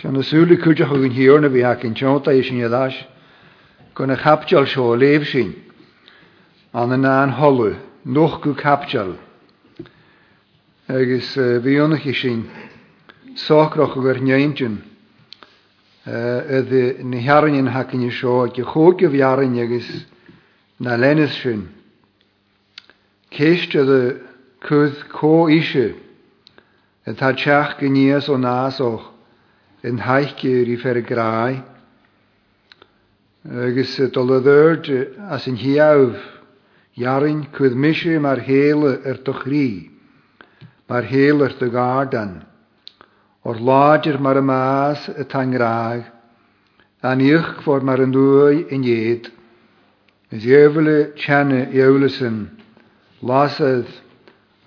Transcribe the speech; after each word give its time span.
Se 0.00 0.08
na 0.12 0.22
súla 0.22 0.54
cúteach 0.62 0.92
an 0.94 1.10
hiúr 1.10 1.40
na 1.42 1.48
bhíach 1.50 1.82
an 1.82 1.92
teanta 1.94 2.30
é 2.32 2.40
sin 2.46 2.62
leis 2.70 2.94
go 3.96 4.06
na 4.06 4.14
chapteal 4.14 4.64
seo 4.64 4.94
léh 4.94 5.26
sin 5.26 5.50
an 6.72 6.92
an 6.94 7.02
ná 7.02 7.26
hoú 7.36 7.74
nóch 8.06 8.36
go 8.44 8.54
capteal. 8.54 9.18
agus 10.88 11.34
bhíionnachi 11.64 12.14
sin 12.14 12.48
sócroch 13.34 13.96
a 13.98 14.00
gur 14.04 14.18
néintin 14.22 14.76
idir 16.06 17.02
na 17.02 17.18
hearan 17.18 17.66
hacinne 17.66 18.12
seo 18.12 18.46
de 18.46 18.62
chóge 18.62 19.10
bhearan 19.10 19.58
agus 19.58 20.06
na 20.78 20.94
lenis 20.94 21.34
sin. 21.42 21.70
Céiste 23.32 23.76
a 23.82 23.86
chud 24.64 24.94
có 25.10 25.48
ise 25.50 25.86
atá 27.04 27.34
teach 27.34 27.80
go 27.80 27.86
níos 27.88 28.28
ó 28.30 28.38
o'ch 28.38 29.17
yn 29.86 29.98
haicgyr 30.02 30.68
i 30.72 30.76
fer 30.78 30.96
y 30.98 31.02
grau. 31.06 31.54
Agus 33.48 33.92
y 34.02 34.08
ddyrd 34.12 34.88
a 35.30 35.38
sy'n 35.40 35.58
hiawf 35.62 36.18
Iarin 36.98 37.44
cwydd 37.54 37.76
misi 37.78 38.16
mae'r 38.18 38.40
heil 38.42 38.80
yr 38.88 39.20
dychri, 39.22 39.86
mae'r 40.90 41.04
heil 41.06 41.44
yr 41.46 41.52
dygardan, 41.60 42.32
o'r 43.46 43.60
lodr 43.68 44.18
mae'r 44.26 44.40
mas 44.48 45.04
y 45.22 45.26
tangrag, 45.30 46.08
a'n 47.06 47.22
niwch 47.22 47.52
fod 47.62 47.86
mae'r 47.86 48.02
ynddwy 48.08 48.64
yn 48.74 48.88
ied, 48.90 49.30
ys 50.34 50.48
iewle 50.50 50.96
tianna 51.22 51.60
iewlysyn, 51.70 52.40
lasydd 53.30 53.94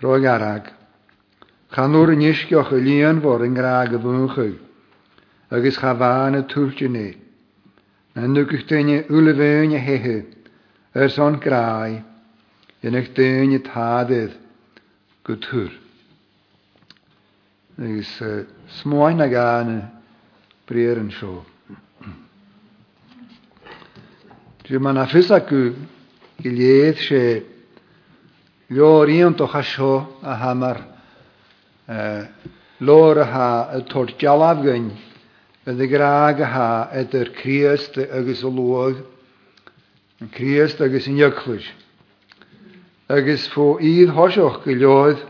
roi 0.08 0.22
garag, 0.24 0.72
chanwr 1.76 2.16
yn 2.16 2.24
isgioch 2.32 2.72
y 2.80 2.80
lian 2.88 3.20
fod 3.28 3.44
yn 3.50 3.60
y 3.60 3.74
fynchwyd 4.08 4.56
agus 5.52 5.76
chahána 5.76 6.46
túltené, 6.48 7.16
na 8.16 8.26
nugus 8.28 8.64
duine 8.64 9.04
ulahhéine 9.10 9.78
hethe 9.80 10.24
ar 10.96 11.10
son 11.10 11.40
gráid 11.40 12.04
inach 12.84 13.10
duine 13.14 13.58
tádaid 13.60 14.32
go 15.24 15.36
túr. 15.36 15.72
Agus 17.78 18.22
smáin 18.80 19.20
a 19.20 19.28
gána 19.28 19.92
brear 20.68 20.98
an 21.04 21.12
seo. 21.12 21.44
Dwi 24.64 24.80
ma'n 24.80 25.02
affis 25.04 25.28
acw 25.36 25.68
i 26.48 26.48
liedd 26.54 26.96
se 27.02 27.44
lor 28.72 29.10
i 29.12 29.18
ond 29.26 29.42
o'ch 29.44 29.58
asio 29.60 30.16
a 30.24 30.32
hamar 30.40 30.78
lor 32.80 33.20
a 33.20 33.28
ha 33.36 33.48
y 33.76 33.84
tord 33.92 34.16
jalaf 34.22 34.64
gynny 34.64 34.96
yn 35.70 35.82
y 35.84 35.86
graag 35.92 36.40
ha 36.56 36.70
ydy'r 37.04 37.30
Criest 37.38 38.00
agus 38.02 38.40
y 38.42 38.50
lwag, 38.50 39.02
yn 40.24 40.32
Criest 40.34 40.82
agus 40.82 41.06
yn 41.12 41.20
iaclwys. 41.22 41.68
Agus 43.12 43.46
ffw 43.52 43.76
i'r 43.92 44.14
hosioch 44.16 44.62
gylioedd 44.64 45.22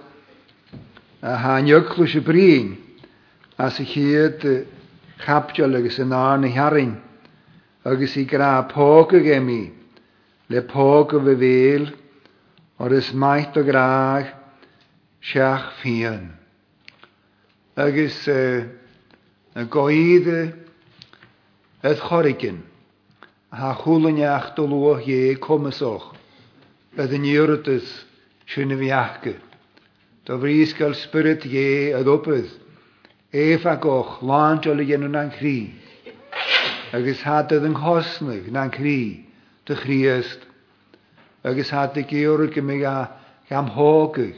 a 1.25 1.35
ha 1.43 1.57
yn 1.59 1.67
iaclwys 1.73 2.15
y 2.15 2.21
brin, 2.23 2.69
a 3.59 3.67
y 3.75 3.87
chyd 3.91 4.45
chapdiol 5.25 5.77
agus 5.81 5.99
yn 6.03 6.15
arn 6.15 6.47
y 6.47 6.53
harin, 6.55 6.93
agus 7.83 8.15
i 8.15 8.23
gra 8.23 8.53
pog 8.71 9.11
y 9.19 9.23
gemi, 9.27 9.63
le 10.51 10.63
pog 10.69 11.11
y 11.17 11.25
fe 11.27 11.35
fel, 11.43 11.89
o'r 12.81 12.95
ys 13.01 13.11
maith 13.13 13.59
o 13.61 13.65
graag, 13.67 14.31
siach 15.21 15.67
fian. 15.81 16.29
Agus 17.79 18.23
uh, 18.31 18.61
na 19.55 19.63
goíide 19.65 20.53
a 21.83 21.93
chorigin 21.95 22.61
ha 23.51 23.75
chúlaneach 23.81 24.55
do 24.55 24.65
luach 24.65 25.03
dhé 25.05 25.35
comasoch 25.39 26.15
bed 26.95 27.11
an 27.11 27.23
iiritas 27.23 28.03
sinna 28.47 28.75
bhíachcha. 28.77 29.35
Tá 30.25 30.37
bhrís 30.39 30.73
gail 30.77 30.93
spirit 30.95 31.41
dhé 31.41 31.93
a 31.99 32.03
dopad 32.03 32.47
éh 33.33 33.59
agoch 33.65 34.21
láintla 34.23 34.75
dhéanú 34.79 35.11
an 35.19 35.31
chrí 35.31 35.73
agus 36.93 37.19
hatad 37.21 37.65
an 37.65 37.75
chosnach 37.75 38.47
na 38.49 38.69
chrí 38.69 39.25
de 39.65 39.75
chríast 39.75 40.39
agus 41.43 41.69
hat 41.71 41.97
i 41.97 42.03
géir 42.03 42.47
go 42.53 42.61
mé 42.61 42.79
am 43.51 43.67
hágah 43.67 44.33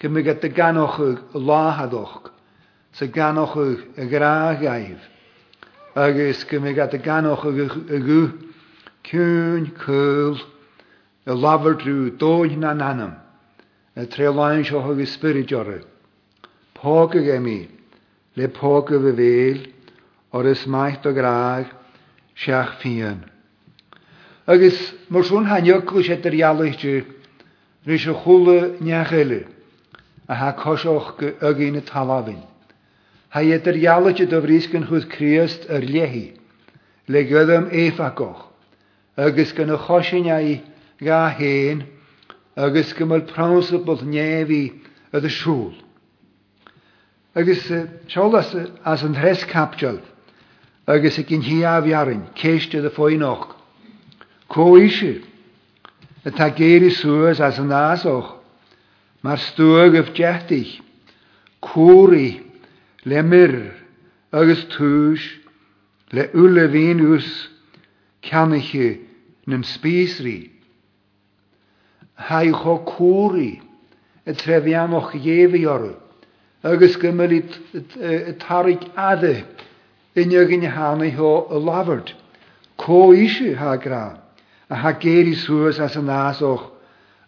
go 0.00 0.08
mé 0.08 0.24
go 0.24 0.32
de 0.40 0.48
ganocha 0.48 1.16
láhadoch 1.36 2.31
sa 2.92 3.06
gannoch 3.06 3.56
y 3.96 4.04
graagaif, 4.04 4.98
agus 5.96 6.44
gymig 6.44 6.78
at 6.78 6.92
y 6.92 6.98
gannoch 7.00 7.42
y 7.48 7.52
gw, 8.00 8.18
cwn 9.08 9.70
cwl, 9.80 10.34
y 11.26 11.30
lafr 11.40 11.78
drwy 11.80 12.10
dod 12.20 12.52
na 12.60 12.74
nanam, 12.76 13.14
y 13.96 14.04
trelaen 14.12 14.64
sio 14.68 14.82
hog 14.84 15.00
ysbryd 15.00 15.54
o'r. 15.56 15.78
Pog 16.76 17.16
y 17.16 17.24
gemi, 17.30 17.58
le 18.36 18.50
pog 18.52 18.92
y 18.92 19.00
fyfeil, 19.06 19.64
o'r 20.36 20.50
ysmaith 20.52 21.06
o 21.08 21.14
graag, 21.16 21.72
siach 22.36 22.76
fian. 22.84 23.24
Agus 24.50 24.78
mor 25.12 25.24
sŵn 25.24 25.46
haniog 25.48 25.86
gwys 25.92 26.10
edrych 26.12 26.40
iawn 26.44 26.64
eich 26.66 26.84
rys 27.88 28.04
chwle 28.20 28.58
niach 28.84 29.12
a 30.28 30.34
ha 30.34 30.52
cosioch 30.52 31.16
ag 31.40 31.60
y 31.60 31.72
talafyn 31.80 32.42
ha 33.32 33.40
ydy'r 33.40 33.76
ialet 33.80 34.18
y 34.22 34.26
dyfrys 34.28 34.66
gynchwyd 34.68 35.06
Criast 35.14 35.62
er 35.72 35.84
llehi, 35.88 36.26
le 37.08 37.22
gyddym 37.30 37.70
eif 37.80 38.00
agoch, 38.04 38.42
agos 39.16 39.54
gan 39.56 39.72
y 39.72 39.78
chosin 39.86 40.28
ei 40.34 40.58
ga 41.06 41.20
hen, 41.38 41.80
agos 42.60 42.90
gymal 42.98 43.22
praws 43.30 43.70
y 43.72 43.80
bod 43.86 44.04
nefi 44.12 44.60
ydy 45.16 45.30
siŵl. 45.32 45.72
Agos 47.32 47.64
siol 48.12 48.36
as 48.92 49.06
yn 49.08 49.16
thres 49.16 49.46
capdiol, 49.48 50.02
agos 50.92 51.16
y 51.24 51.26
gyn 51.30 51.46
hi 51.48 51.62
a 51.72 51.78
fiarn, 51.86 52.26
ceisht 52.36 52.76
ydy 52.76 52.92
ffoen 52.92 53.24
och. 53.32 53.46
Co 54.52 54.74
eisiau, 54.76 55.16
y 55.16 56.36
ta 56.36 56.50
geir 56.58 56.84
i 56.84 56.92
sŵas 56.92 57.40
as 57.48 57.56
yn 57.64 57.72
asoch, 57.72 58.34
mae'r 59.24 59.40
stwag 59.48 59.96
yf 60.02 60.12
jethig, 60.18 60.74
cwri, 61.64 62.34
le 63.04 63.20
mir 63.22 63.74
agus 64.32 64.64
túis 64.70 65.20
le 66.12 66.28
ule 66.34 66.66
víús 66.70 67.28
ceannaiche 68.22 69.00
nan 69.46 69.62
spísrí. 69.64 70.50
Ha 72.14 72.44
cho 72.52 72.78
cuaí 72.86 73.60
a 74.26 74.32
trefheanoch 74.32 75.10
dhéhheorru, 75.16 75.96
agus 76.62 76.94
go 76.96 77.10
tarig 78.38 78.80
aide 78.96 79.44
inne 80.14 80.46
gin 80.48 80.62
hánaithó 80.70 81.50
a 81.50 81.58
labhart, 81.58 82.14
cóise 82.78 83.56
ha 83.58 83.76
gra 83.76 84.18
a 84.70 84.74
ha 84.76 84.92
géirí 85.00 85.34
suasas 85.34 85.90
as 85.90 85.96
an 85.96 86.06
násoch 86.06 86.70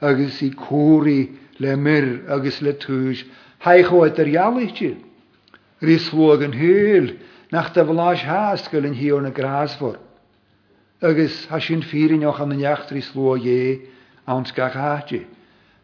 agus 0.00 0.40
i 0.42 0.50
cuaí 0.50 1.32
le 1.58 1.74
mir 1.76 2.20
agus 2.30 2.62
le 2.62 2.74
túis, 2.78 3.24
haich 3.66 3.88
cho 3.88 4.04
a 4.04 4.12
ar 4.12 5.02
Ryswag 5.84 6.42
yn 6.46 6.54
hyl, 6.56 7.08
nach 7.54 7.68
da 7.76 7.82
vlaas 7.86 8.22
haast 8.28 8.70
gael 8.72 8.88
yn 8.88 8.96
hiwr 8.98 9.22
na 9.24 9.30
grasfor. 9.36 9.96
Agus 11.04 11.36
ha 11.50 11.58
sy'n 11.60 11.82
ffyrin 11.84 12.24
o'ch 12.28 12.40
am 12.44 12.54
yn 12.54 12.62
iacht 12.64 12.92
ryswag 12.96 13.44
e, 13.54 13.60
awns 14.32 14.54
gach 14.56 14.78
hati. 14.80 15.20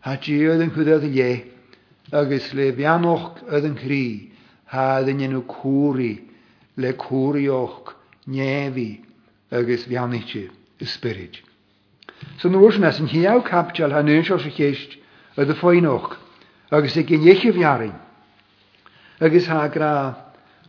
Hati 0.06 0.36
oedd 0.48 0.64
yn 0.64 0.72
chwyddoedd 0.74 1.06
ie, 1.24 1.36
agus 2.16 2.48
le 2.56 2.70
fianoch 2.78 3.42
oedd 3.50 3.68
yn 3.68 3.76
chri, 3.82 4.04
ha 4.72 4.86
ddyn 5.04 5.20
nhw 5.34 5.42
cwri, 5.52 6.12
le 6.80 6.94
cwrioch, 7.04 7.92
nefi, 8.36 8.88
agus 9.60 9.84
fianitsi, 9.90 10.46
ysbryd. 10.86 11.42
So 12.40 12.48
yn 12.48 12.56
wrth 12.62 12.80
nes 12.80 13.00
yn 13.04 13.10
hiaw 13.12 13.42
capdial 13.50 13.92
hanyn 13.96 14.22
yn 14.22 14.28
sios 14.30 14.46
y 14.48 14.54
oedd 14.70 15.52
y 15.54 15.58
ffwynoch, 15.60 16.14
agus 16.72 16.96
y 16.96 17.04
gynnychu 17.10 17.52
fiarin 17.58 17.98
agus 19.20 19.46
ha 19.46 19.68
gra. 19.68 20.16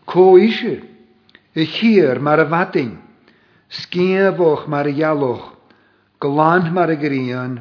Có 0.07 0.36
isir, 0.36 0.83
y 1.56 1.63
hir 1.63 2.19
mar 2.19 2.39
y 2.39 2.45
fading, 2.50 2.98
sgefoch 3.69 4.68
mar 4.68 4.86
y 4.89 4.94
ialwch, 5.00 5.44
glan 6.19 6.74
mar 6.74 6.89
y 6.92 6.98
gyrïon, 6.98 7.59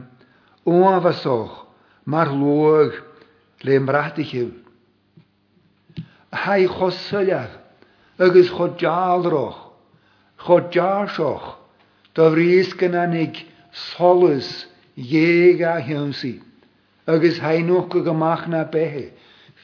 o 0.67 0.89
afasoch, 0.89 1.67
mar 2.07 2.29
lwg, 2.33 2.93
le 3.63 3.77
ymratich 3.79 4.33
yw. 4.41 4.51
Hai 6.33 6.65
chosoliach, 6.67 7.53
agus 8.19 8.49
chodjalroch, 8.49 9.59
chodjasoch 10.41 11.57
da 12.17 12.31
fris 12.33 12.73
gynanig 12.75 13.45
solus, 13.73 14.65
ieg 14.97 15.61
a 15.61 15.77
hiwnsi, 15.79 16.41
agus 17.07 17.39
hainwch 17.39 17.91
gygamach 17.93 18.49
na 18.49 18.65
behe, 18.65 19.13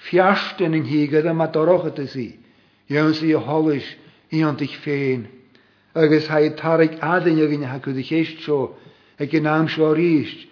fiasten 0.07 0.77
yn 0.79 0.85
higad 0.87 1.27
am 1.33 1.41
adorochad 1.45 1.99
si. 2.13 2.29
iawn 2.95 3.13
sy 3.19 3.27
i 3.35 3.39
holis 3.49 3.87
i 4.37 4.45
ond 4.47 4.61
i'ch 4.63 4.77
ffein. 4.83 5.23
Agus 5.97 6.29
ha'i 6.31 6.51
tarig 6.61 6.95
adyn 7.03 7.41
ag 7.45 7.55
yn 7.57 7.65
hacwyd 7.67 7.99
i'ch 8.03 8.13
eistio, 8.15 8.59
ag 9.19 9.35
yn 9.35 9.49
am 9.55 9.67
sio 9.69 9.89
rist, 9.99 10.45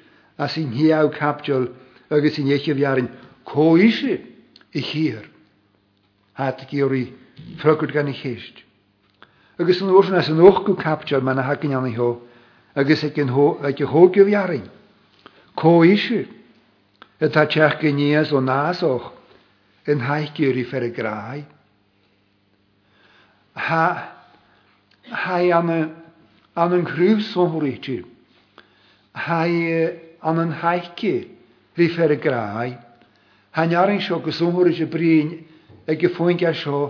a 0.42 0.48
sy'n 0.50 0.72
hiaw 0.74 1.06
capdiol, 1.14 1.68
agus 2.10 2.34
sy'n 2.34 2.50
eich 2.50 2.66
fiarin, 2.74 3.08
co 3.46 3.76
isi 3.78 4.14
i 4.74 4.82
hir. 4.82 5.22
Hat 6.34 6.66
gyri 6.70 7.04
ffrogwyd 7.62 7.94
gan 7.94 8.10
i'ch 8.10 8.24
eist. 8.32 8.56
Agus 9.62 9.78
yn 9.84 9.92
wrth 9.94 10.10
nes 10.10 10.32
yn 10.34 10.42
ochgw 10.42 10.74
capdiol 10.82 11.22
ma'n 11.22 11.38
hag 11.46 11.62
iawn 11.70 11.86
i 11.86 11.94
ho, 12.00 12.10
agus 12.74 13.06
ag 13.06 13.20
yn 13.22 13.30
hwg 13.36 13.84
i'w 14.24 14.30
fiarin. 14.32 14.66
Co 15.54 15.84
isi. 15.86 16.24
Eta 17.22 17.46
tiach 17.46 17.78
gynias 17.78 18.34
o 18.34 18.42
nas 18.42 18.82
och, 18.82 19.12
yn 19.92 20.00
haig 20.06 20.38
i 20.44 20.48
rifer 20.56 20.84
y 20.86 20.90
grau. 20.96 21.42
Ha, 23.64 23.84
hai 25.24 25.50
an 25.58 25.70
y, 25.74 25.80
an 26.62 26.74
yn 26.78 26.86
grwf 26.88 27.34
hwyr 27.52 27.66
i 27.68 27.74
ti. 27.84 27.96
Hai 29.26 29.52
an 30.30 30.40
yn 30.44 30.54
haig 30.62 31.04
i 31.04 31.12
rifer 31.80 32.14
y 32.16 32.18
grau. 32.28 32.72
Ha'n 33.54 33.74
ar 33.80 33.92
yn 33.92 34.00
sio 34.04 34.18
hwyr 34.26 34.72
i 34.72 34.76
ti 34.80 34.88
brin 34.90 35.28
y 35.86 35.94
gyffwyn 36.00 36.40
gael 36.40 36.56
sio 36.58 36.80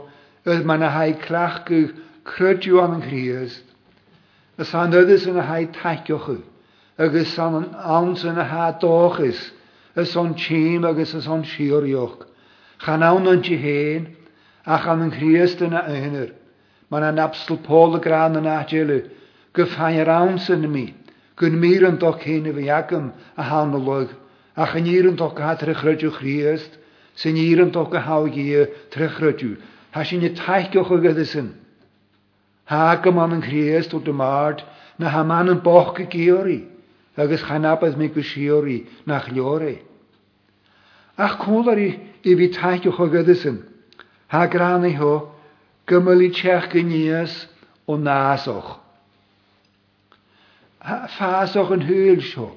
oedd 0.49 0.65
mae 0.69 0.83
a 0.85 0.91
hai 0.95 1.11
clach 1.27 1.59
gyw 1.69 1.89
crydiw 2.29 2.79
an 2.83 2.95
yn 2.99 3.03
grys. 3.09 3.59
Ys 4.61 4.71
han 4.77 4.95
ydys 4.97 5.25
yn 5.29 5.37
a 5.41 5.45
hai 5.51 5.65
taigioch 5.77 6.31
yw. 6.37 6.41
Agus 7.05 7.33
an 7.43 7.57
yn 7.59 7.67
awns 7.99 8.23
yn 8.29 8.39
a 8.41 8.47
ha 8.55 8.71
doch 8.81 9.19
ys. 9.25 9.51
Ys 9.99 10.15
o'n 10.19 10.33
tîm 10.41 10.85
agus 10.89 11.13
ys 11.21 11.27
o'n 11.29 11.43
siwrioch. 11.49 12.23
Chanawn 12.85 13.25
o'n 13.31 13.39
ti 13.41 13.57
hen, 13.57 14.03
a 14.69 14.77
chan 14.85 15.03
yn 15.07 15.13
Christ 15.17 15.63
yna 15.65 15.81
yhynyr. 15.89 16.33
Mae 16.93 17.07
yna 17.09 17.23
apsl 17.31 17.57
Paul 17.65 17.97
y 17.97 18.01
gran 18.07 18.37
yn 18.37 18.49
adelu, 18.55 18.99
gyffai 19.57 19.95
yr 20.03 20.11
awns 20.15 20.51
yn 20.53 20.67
mi, 20.69 20.83
gyn 21.41 21.57
mir 21.63 21.87
yn 21.89 21.97
doc 22.03 22.27
hyn 22.29 22.51
i 22.51 22.53
fy 22.59 22.65
agym 22.77 23.07
a 23.41 23.47
lwg. 23.65 24.13
a 24.61 24.67
chan 24.75 24.91
ir 24.93 25.09
yn 25.11 25.17
doc 25.23 25.41
a 25.41 25.55
trechrydiw 25.63 26.11
Christ, 26.19 26.77
sy'n 27.23 27.41
ir 27.47 27.65
yn 27.65 27.73
doc 27.79 27.97
a 27.97 28.05
hawg 28.05 28.37
i 28.45 28.67
trechrydiw, 28.93 29.57
ha 29.97 30.05
sy'n 30.05 30.29
y 30.29 30.35
taigioch 30.45 30.93
o 30.93 31.01
gyddysyn. 31.07 31.49
Ha 32.69 32.83
gyman 33.01 33.39
yn 33.39 33.47
Christ 33.49 33.97
o 33.97 34.03
dymard, 34.05 34.61
na 35.01 35.09
ha 35.17 35.25
man 35.33 35.49
yn 35.55 35.65
boch 35.65 35.97
y 36.05 36.09
geori, 36.13 36.61
agos 37.17 37.49
chanabod 37.49 37.97
mi 37.97 38.13
gwsiori 38.21 38.83
na 39.09 39.23
chliori 39.25 39.79
ach 41.17 41.39
cwlar 41.39 41.79
i 41.79 41.93
i 42.25 42.35
fi 42.37 42.49
taich 42.51 42.87
o 42.87 43.07
gydysyn. 43.11 43.63
Ha 44.29 44.47
gran 44.47 44.85
i 44.85 44.93
ho, 44.95 45.31
gymylu 45.87 46.31
tiach 46.35 46.71
gynias 46.73 47.47
o 47.87 47.97
nasoch. 47.97 48.79
Fasoch 50.83 51.71
yn 51.77 51.81
hwyl 51.89 52.21
sio. 52.23 52.51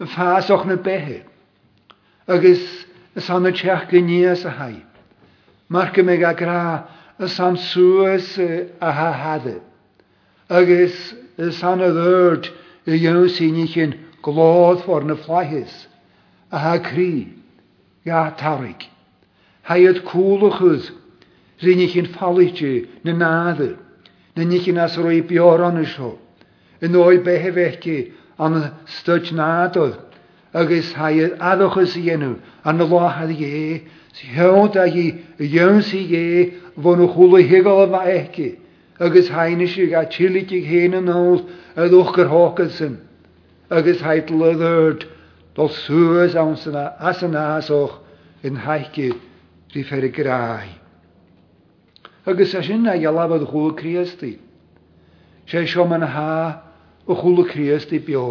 Fasoch 0.00 0.66
na 0.66 0.76
behe. 0.76 1.22
Agus 2.28 2.64
y 3.16 3.20
san 3.24 3.46
y 3.46 3.52
tiach 3.52 3.88
gynias 3.92 4.44
a 4.48 4.56
hai. 4.56 4.78
Mae'r 5.70 5.92
gymig 5.94 6.22
a 6.24 6.32
gra 6.34 6.62
y 7.18 7.26
san 7.28 7.56
sŵas 7.60 8.34
a 8.80 8.90
ha 8.92 9.12
hadde. 9.22 9.58
Agus 10.48 11.12
y 11.38 11.52
san 11.60 11.80
y 11.84 11.88
ddyrd 11.92 12.50
y 12.88 12.98
yw 13.12 13.26
sy'n 13.36 13.62
eich 13.66 13.76
yn 13.84 13.94
glodd 14.24 14.82
ffordd 14.86 15.10
na 15.12 15.16
fflaihys 15.20 15.84
a 16.50 16.58
ha 16.58 16.78
krí 16.78 17.28
ga 18.04 18.34
tarig. 18.36 18.86
Haiad 19.66 20.02
cúlachus 20.04 20.90
rinich 21.60 21.96
in 21.96 22.06
falite 22.06 22.88
na 23.04 23.12
náde, 23.12 23.78
na 24.36 24.44
nich 24.44 24.66
in 24.68 24.78
as 24.78 24.96
roi 24.96 25.22
bioran 25.22 25.82
isho, 25.84 26.18
in 26.80 26.96
oi 26.96 27.18
beheveke 27.18 28.12
an 28.38 28.72
stoj 28.86 29.30
nádodd, 29.32 30.00
agus 30.54 30.92
haiad 30.94 31.36
adochus 31.38 31.96
i 31.96 32.08
enw 32.14 32.38
an 32.64 32.80
y 32.80 32.86
lohad 32.86 33.30
i 33.34 33.42
e, 33.44 33.82
si 34.14 34.26
hewn 34.32 34.70
da 34.72 34.86
i 34.86 35.10
y 35.38 35.82
si 35.84 35.98
e, 36.16 36.50
fon 36.82 37.00
o 37.04 37.08
chwlw 37.12 37.42
higol 37.44 37.84
yma 37.88 38.06
eke, 38.14 38.54
agus 38.98 39.28
hainis 39.34 39.76
i 39.76 39.86
ga 39.92 40.06
chilig 40.08 40.50
i 40.54 40.62
hen 40.64 40.94
yn 41.02 41.12
hwl, 41.12 41.44
a 41.76 41.90
ddwch 41.90 42.14
gyrhochus 42.16 42.80
yn, 42.88 42.96
agus 43.68 44.00
haid 44.00 44.32
lyddyrd, 44.32 45.04
Dol 45.58 45.72
sŵs 45.74 46.36
awn 46.40 46.52
syna 46.62 46.82
as 47.10 47.22
yn 47.26 47.32
as 47.38 47.66
o'ch 47.76 47.96
yn 48.46 48.58
haicid 48.62 49.72
rhi 49.74 49.80
fer 49.88 50.04
y 50.06 50.08
grai. 50.18 50.68
Agus 52.30 52.52
a 52.54 52.60
sy'n 52.66 52.84
ag 52.92 53.02
oedd 53.10 53.46
chwl 53.50 53.72
criasti. 53.80 54.30
Se 55.50 55.64
sio 55.72 55.86
ma'n 55.90 56.04
ha 56.12 56.30
o 57.10 57.16
chwl 57.18 57.42
criasti 57.50 57.98
bio. 58.06 58.28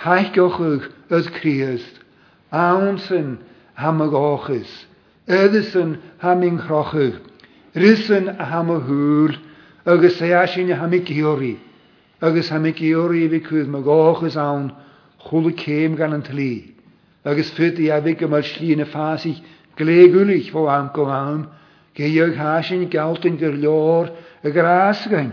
Taicioch 0.00 0.56
ych 0.70 0.86
yd 1.18 1.28
criast. 1.36 2.00
Awn 2.62 2.96
sy'n 3.10 3.28
ham 3.84 4.00
y 4.00 4.06
gochus. 4.16 4.70
ochus. 5.28 5.68
sy'n 5.74 5.92
ham 6.24 6.46
yng 6.48 6.56
nghrochyg. 6.62 7.18
Rysyn 7.76 8.30
a 8.40 8.46
ham 8.54 8.72
y 8.72 8.78
hwyl. 8.86 9.36
Agus 9.84 10.16
e 10.24 10.32
asyn 10.40 10.72
ham 10.80 10.96
y 10.96 11.02
giori. 11.12 11.52
Agus 12.24 12.48
ham 12.48 12.64
y 12.64 12.72
giori 12.72 13.26
fi 13.28 13.42
cwyd 13.50 13.68
ma 13.68 13.84
gochus 13.84 14.36
awn 14.40 14.72
chula 15.28 15.52
cem 15.52 15.96
gan 15.96 16.12
an 16.16 16.22
tlí, 16.26 16.50
agus 17.30 17.52
ffyd 17.56 17.76
i 17.78 17.90
y 17.90 18.28
mae'r 18.32 18.48
llun 18.54 18.84
y 18.84 18.88
ffas 18.88 18.94
fásaigh 18.94 19.86
léúlich 19.88 20.48
fo 20.54 20.64
am 20.72 20.88
go 20.96 21.04
bhhaim, 21.06 21.44
cé 21.96 22.08
dheag 22.10 22.34
háisin 22.40 22.82
galtain 22.90 23.36
gur 23.42 23.54
leor 23.62 24.10
a 24.42 24.50
grásgain, 24.56 25.30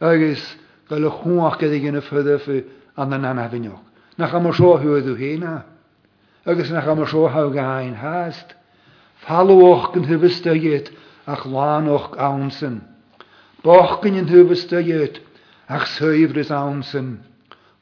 agus 0.00 0.44
go 0.88 0.98
le 1.02 1.10
chuach 1.16 1.58
go 1.60 1.68
gine 1.72 2.00
fudafu 2.10 2.60
an 2.96 3.10
na 3.10 3.18
anhaneoch. 3.32 3.82
nach 4.18 4.34
am 4.38 4.46
seo 4.52 4.70
thuadú 4.84 5.16
héna, 5.18 5.64
agus 6.46 6.70
nach 6.70 6.86
am 6.86 7.02
seotha 7.04 7.42
gain 7.58 7.94
hast, 8.02 8.54
falwch 9.26 9.94
yn 9.96 10.06
thubasteid 10.12 10.90
ach 11.26 11.42
lanwch 11.46 12.14
awnsyn. 12.18 12.80
Boch 13.64 13.98
yn 14.04 14.14
an 14.18 14.26
thubasteid 14.30 15.18
ach 15.68 15.86
suibris 15.86 16.50
ansan, 16.52 17.18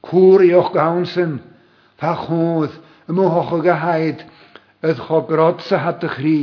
gawn 0.03 1.05
sy'n 1.07 1.37
fa 2.03 2.11
chwdd, 2.25 2.73
y 3.09 3.13
mwhoch 3.15 3.53
o 3.55 3.61
gahaid, 3.65 4.25
ydd 4.83 4.99
cho 5.05 5.21
sy'n 5.63 5.81
hat 5.85 6.05
y 6.09 6.11
chri, 6.17 6.39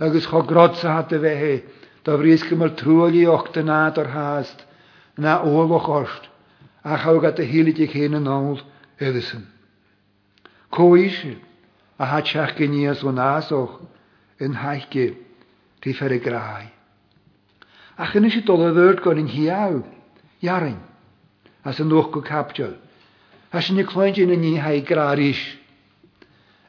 agos 0.00 0.26
cho 0.30 0.42
sy'n 0.78 0.92
hat 0.94 1.12
y 1.12 1.18
fe 1.18 1.20
fehe, 1.20 1.62
da 2.06 2.14
fris 2.20 2.44
gymryd 2.46 2.76
trwyli 2.78 3.24
och 3.26 3.50
dy 3.56 3.62
nad 3.66 3.98
o'r 3.98 4.10
hast, 4.14 4.62
na 5.18 5.40
ôl 5.42 5.72
o'ch 5.74 5.88
ost, 5.90 6.28
a 6.86 6.96
chaw 7.02 7.18
gat 7.20 7.40
y 7.40 7.44
hili 7.50 7.74
i'ch 7.82 7.92
hyn 7.98 8.14
yn 8.16 8.28
ôl, 8.30 8.60
eddysyn 9.02 9.42
co 10.70 10.86
Coisir, 10.94 11.34
a 11.98 12.06
hat 12.06 12.26
siach 12.26 12.54
as 12.90 13.02
o 13.02 13.10
nas 13.10 13.50
o'ch 13.50 13.74
yn 14.38 14.54
haige, 14.62 15.16
di 15.82 15.92
fer 15.92 16.12
y 16.14 16.20
grau. 16.22 16.62
A 17.98 18.06
chynnes 18.06 18.36
i 18.36 18.40
dolyddwyd 18.40 19.02
gan 19.02 19.18
yn 19.18 19.26
hiaw, 19.26 19.82
iarin, 20.40 20.78
as 21.64 21.80
yn 21.80 21.88
nwch 21.90 22.12
go 22.12 22.22
capdiol. 22.22 22.78
Has 23.50 23.66
yn 23.72 23.80
y 23.82 23.86
clwynt 23.86 24.18
yn 24.22 24.30
y 24.30 24.36
ni 24.38 24.52
hau 24.62 24.78
graris. 24.86 25.38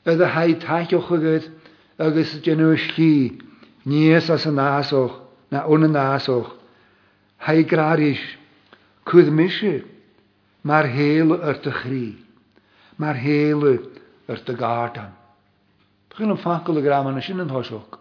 Ydw 0.10 0.26
hau 0.34 0.54
taith 0.64 0.96
o'ch 0.98 1.12
ygyd 1.14 1.48
agos 2.02 2.32
dyn 2.42 2.58
nhw 2.64 2.72
ysgi. 2.74 3.14
Nies 3.86 4.30
as 4.34 4.48
y 4.50 4.54
nasoch 4.58 5.14
na 5.54 5.62
o'n 5.70 5.86
y 5.86 5.90
nasoch. 5.94 6.50
Hau 7.46 7.62
graris. 7.70 8.22
Cwyd 9.06 9.30
mysio. 9.38 9.76
Mae'r 10.66 10.90
heil 10.94 11.34
yr 11.38 11.60
dy 11.66 11.74
chri. 11.80 12.06
Mae'r 13.02 13.20
heil 13.28 13.64
yr 13.76 14.42
dy 14.48 14.56
gardan. 14.58 15.12
Dwi'n 16.12 16.34
yn 16.34 16.42
ffacol 16.42 16.82
y 16.82 16.84
gram 16.86 17.08
yn 17.14 17.20
y 17.22 17.24
sy'n 17.26 17.44
yn 17.46 17.54
hosog. 17.54 18.00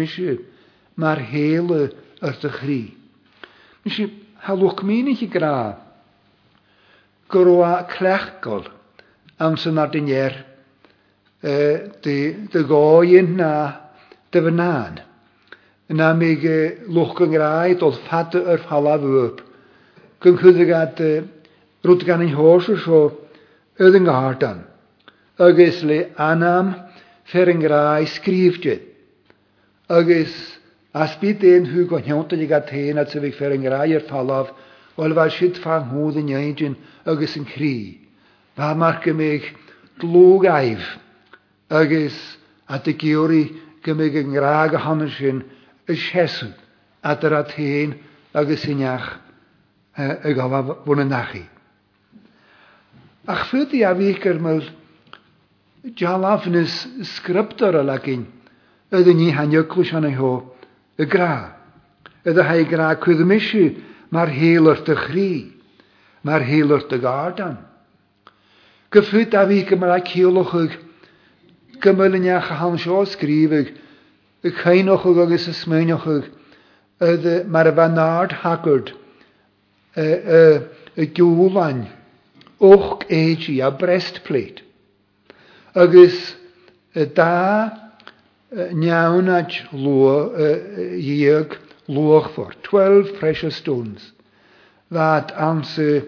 Mae'r 1.01 1.21
heil 1.31 1.71
yr 1.81 1.87
ar 2.21 2.37
dy 2.41 2.49
chri. 2.57 2.79
Nes 3.85 3.99
i 4.01 4.05
halwch 4.45 4.83
ni 4.85 5.15
chi 5.15 5.27
gra. 5.27 5.75
Gyrwa 7.29 7.87
clechgol 7.91 8.63
am 9.39 9.57
sy'n 9.57 9.77
e, 9.83 9.85
dy 9.91 10.05
yn 13.19 13.35
na 13.37 13.53
dy 14.31 14.41
fynan. 14.43 15.01
Yna 15.91 16.13
mi 16.15 16.31
e, 16.33 16.57
lwch 16.89 17.13
grau 17.31 17.71
dod 17.79 17.99
ffad 18.03 18.35
yr 18.39 18.59
ffalaf 18.63 19.01
fwyb. 19.03 19.43
Gynghydig 20.23 20.71
at 20.73 20.99
e, 21.03 21.11
rwyd 21.85 22.03
gan 22.07 22.21
ein 22.23 22.33
hos 22.35 22.67
o 22.71 22.75
sio 22.81 23.01
ydd 23.79 23.95
yn 23.99 24.07
gyhardan. 24.09 24.63
Ygys 25.39 25.83
le 25.85 25.99
anam 26.17 26.73
fer 27.27 27.51
yn 27.53 27.61
grau 27.61 28.03
sgrifdyd. 28.09 28.83
Ygys 29.91 30.33
As 30.97 31.13
byd 31.21 31.43
ein 31.47 31.65
hw 31.69 31.81
go 31.91 31.97
hiantol 32.01 32.39
i 32.41 32.45
ga 32.49 32.59
tein 32.69 32.97
at 33.01 33.11
sefyg 33.13 33.35
fferyng 33.39 33.65
rai 33.69 33.89
grair 33.91 34.05
falaf, 34.11 34.47
ol 35.03 35.13
fa 35.17 35.25
sydd 35.33 35.59
ffa'n 35.61 35.83
hwyd 35.91 36.15
yn 36.23 36.31
iawn 36.31 36.77
agos 37.11 37.35
yn 37.39 37.43
cri. 37.51 37.75
Fa 38.57 38.71
mar 38.73 38.97
gymig 39.03 39.45
glwg 40.01 40.47
aif 40.53 40.87
agos 41.81 42.17
at 42.73 42.89
y 42.89 42.95
giori 43.03 43.43
gymig 43.85 44.17
yn 44.23 44.33
graag 44.33 44.73
a 44.73 44.81
hanner 44.87 45.13
sy'n 45.19 45.43
y 45.93 45.99
sieswn 46.07 46.55
at 47.05 47.27
yr 47.29 47.37
atein 47.43 47.93
agos 48.33 48.65
yn 48.73 48.81
iach 48.87 49.11
e, 50.01 50.05
y 50.07 50.33
gofa 50.33 50.63
fwn 50.87 51.03
yn 51.05 51.13
nachi. 51.13 51.45
Ach 53.29 53.45
fydd 53.51 53.77
i 53.77 53.85
afich 53.91 54.23
gyrmyl 54.25 54.65
jalafnys 56.01 56.79
sgryptor 57.15 57.77
o 57.77 57.85
lagyn 57.91 58.25
ydyn 58.97 59.19
ni 59.21 59.29
hanio 59.37 59.61
clwysion 59.69 60.09
ei 60.09 60.17
ho 60.23 60.33
y 60.97 61.05
gra. 61.05 61.53
Ydw 62.27 62.41
hau 62.47 62.63
gra 62.69 62.89
cwydd 63.01 63.21
misiw, 63.29 63.75
mae'r 64.13 64.31
hel 64.33 64.69
o'r 64.71 64.81
dychri, 64.87 65.29
mae'r 66.27 66.45
hel 66.47 66.73
o'r 66.75 66.83
dygardan. 66.89 67.55
gardan. 67.61 68.85
Gyffyd 68.91 69.35
a 69.35 69.43
fi 69.49 69.61
gymryd 69.67 70.07
ceolwch 70.09 70.53
ag, 70.63 70.75
gymryd 71.83 72.15
yn 72.17 72.27
iach 72.29 72.49
a 72.53 72.57
han 72.63 72.77
sio 72.81 73.01
sgrif 73.11 73.53
ag, 73.61 73.71
y 74.47 74.51
cainwch 74.61 75.05
ag 75.11 75.21
agos 75.25 75.47
y 75.51 75.55
smaenwch 75.55 76.07
ag, 76.17 76.29
ydd 77.11 77.27
mae'r 77.51 77.71
fanard 77.77 78.35
hagwrd, 78.43 78.93
y 81.03 81.07
gywlan, 81.19 81.85
och 82.63 83.03
eigi 83.13 83.59
a 83.61 83.69
breastplate. 83.71 84.63
Agus 85.77 86.33
y 86.97 87.03
da 87.15 87.86
Nyawnaj 88.73 89.47
lua 89.71 90.29
yeg 90.97 91.53
luach 91.87 92.29
for 92.33 92.53
12 92.63 93.19
precious 93.19 93.55
stones. 93.55 94.13
That 94.89 95.31
anse 95.37 96.01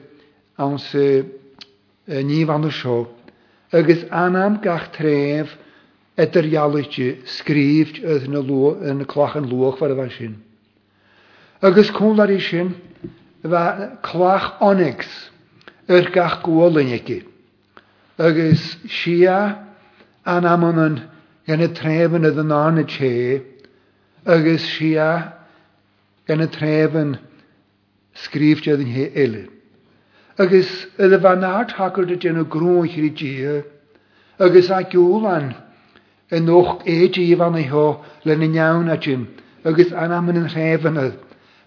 anse 0.57 1.25
ni 2.07 2.43
van 2.45 2.61
der 2.61 2.71
seo. 2.71 3.07
Agus 3.71 4.03
anam 4.11 4.59
gach 4.63 4.87
tref 4.93 5.51
etter 6.17 6.41
jalutje 6.53 7.21
skrift 7.27 8.01
uit 8.03 8.27
na 8.27 8.39
lua 8.39 8.73
in 8.89 9.05
klach 9.05 9.35
en 9.35 9.45
luach 9.47 9.77
for 9.77 9.93
van 9.93 10.09
sin. 10.09 10.35
Agus 11.61 11.91
kondar 11.91 12.31
is 12.31 12.49
va 13.43 13.97
klach 14.01 14.57
onyx 14.59 15.05
er 15.87 16.09
gach 16.09 16.41
gwolinneke. 16.41 17.23
Agus 18.17 18.75
shia 18.87 19.67
anam 20.25 20.65
gan 21.49 21.63
y 21.65 21.65
tref 21.73 22.13
yn 22.13 22.27
ydyn 22.29 22.51
an 22.53 22.75
y 22.77 22.83
tse, 22.85 23.09
si 24.61 24.89
a 25.01 25.11
gan 26.29 26.43
y 26.43 26.45
tref 26.53 26.97
yn 26.99 27.15
sgrif 28.21 28.61
jedd 28.67 28.83
yn 28.83 28.91
he 28.93 29.07
ele. 29.17 29.45
Agus 30.39 30.69
ydw 31.01 31.17
fan 31.25 31.45
ar 31.47 31.65
tacol 31.71 32.05
dy 32.07 32.19
dyn 32.21 32.37
o 32.37 32.43
grwn 32.53 32.85
chi'r 32.91 33.07
i 33.07 33.09
ddia, 33.17 33.55
agus 34.37 34.69
a 34.71 34.83
an 35.31 35.47
yn 36.29 36.51
o'ch 36.53 36.85
eidi 36.85 37.25
fan 37.41 37.57
ei 37.57 37.65
ho 37.73 37.87
len 38.29 38.45
yn 38.45 38.59
iawn 38.61 38.93
a 38.93 38.99
dyn, 39.01 39.25
agus 39.65 39.89
am 39.91 40.29
yn 40.29 40.41
yn 40.43 40.47
rhef 40.53 40.85
yn 40.85 41.01
ydw. 41.01 41.15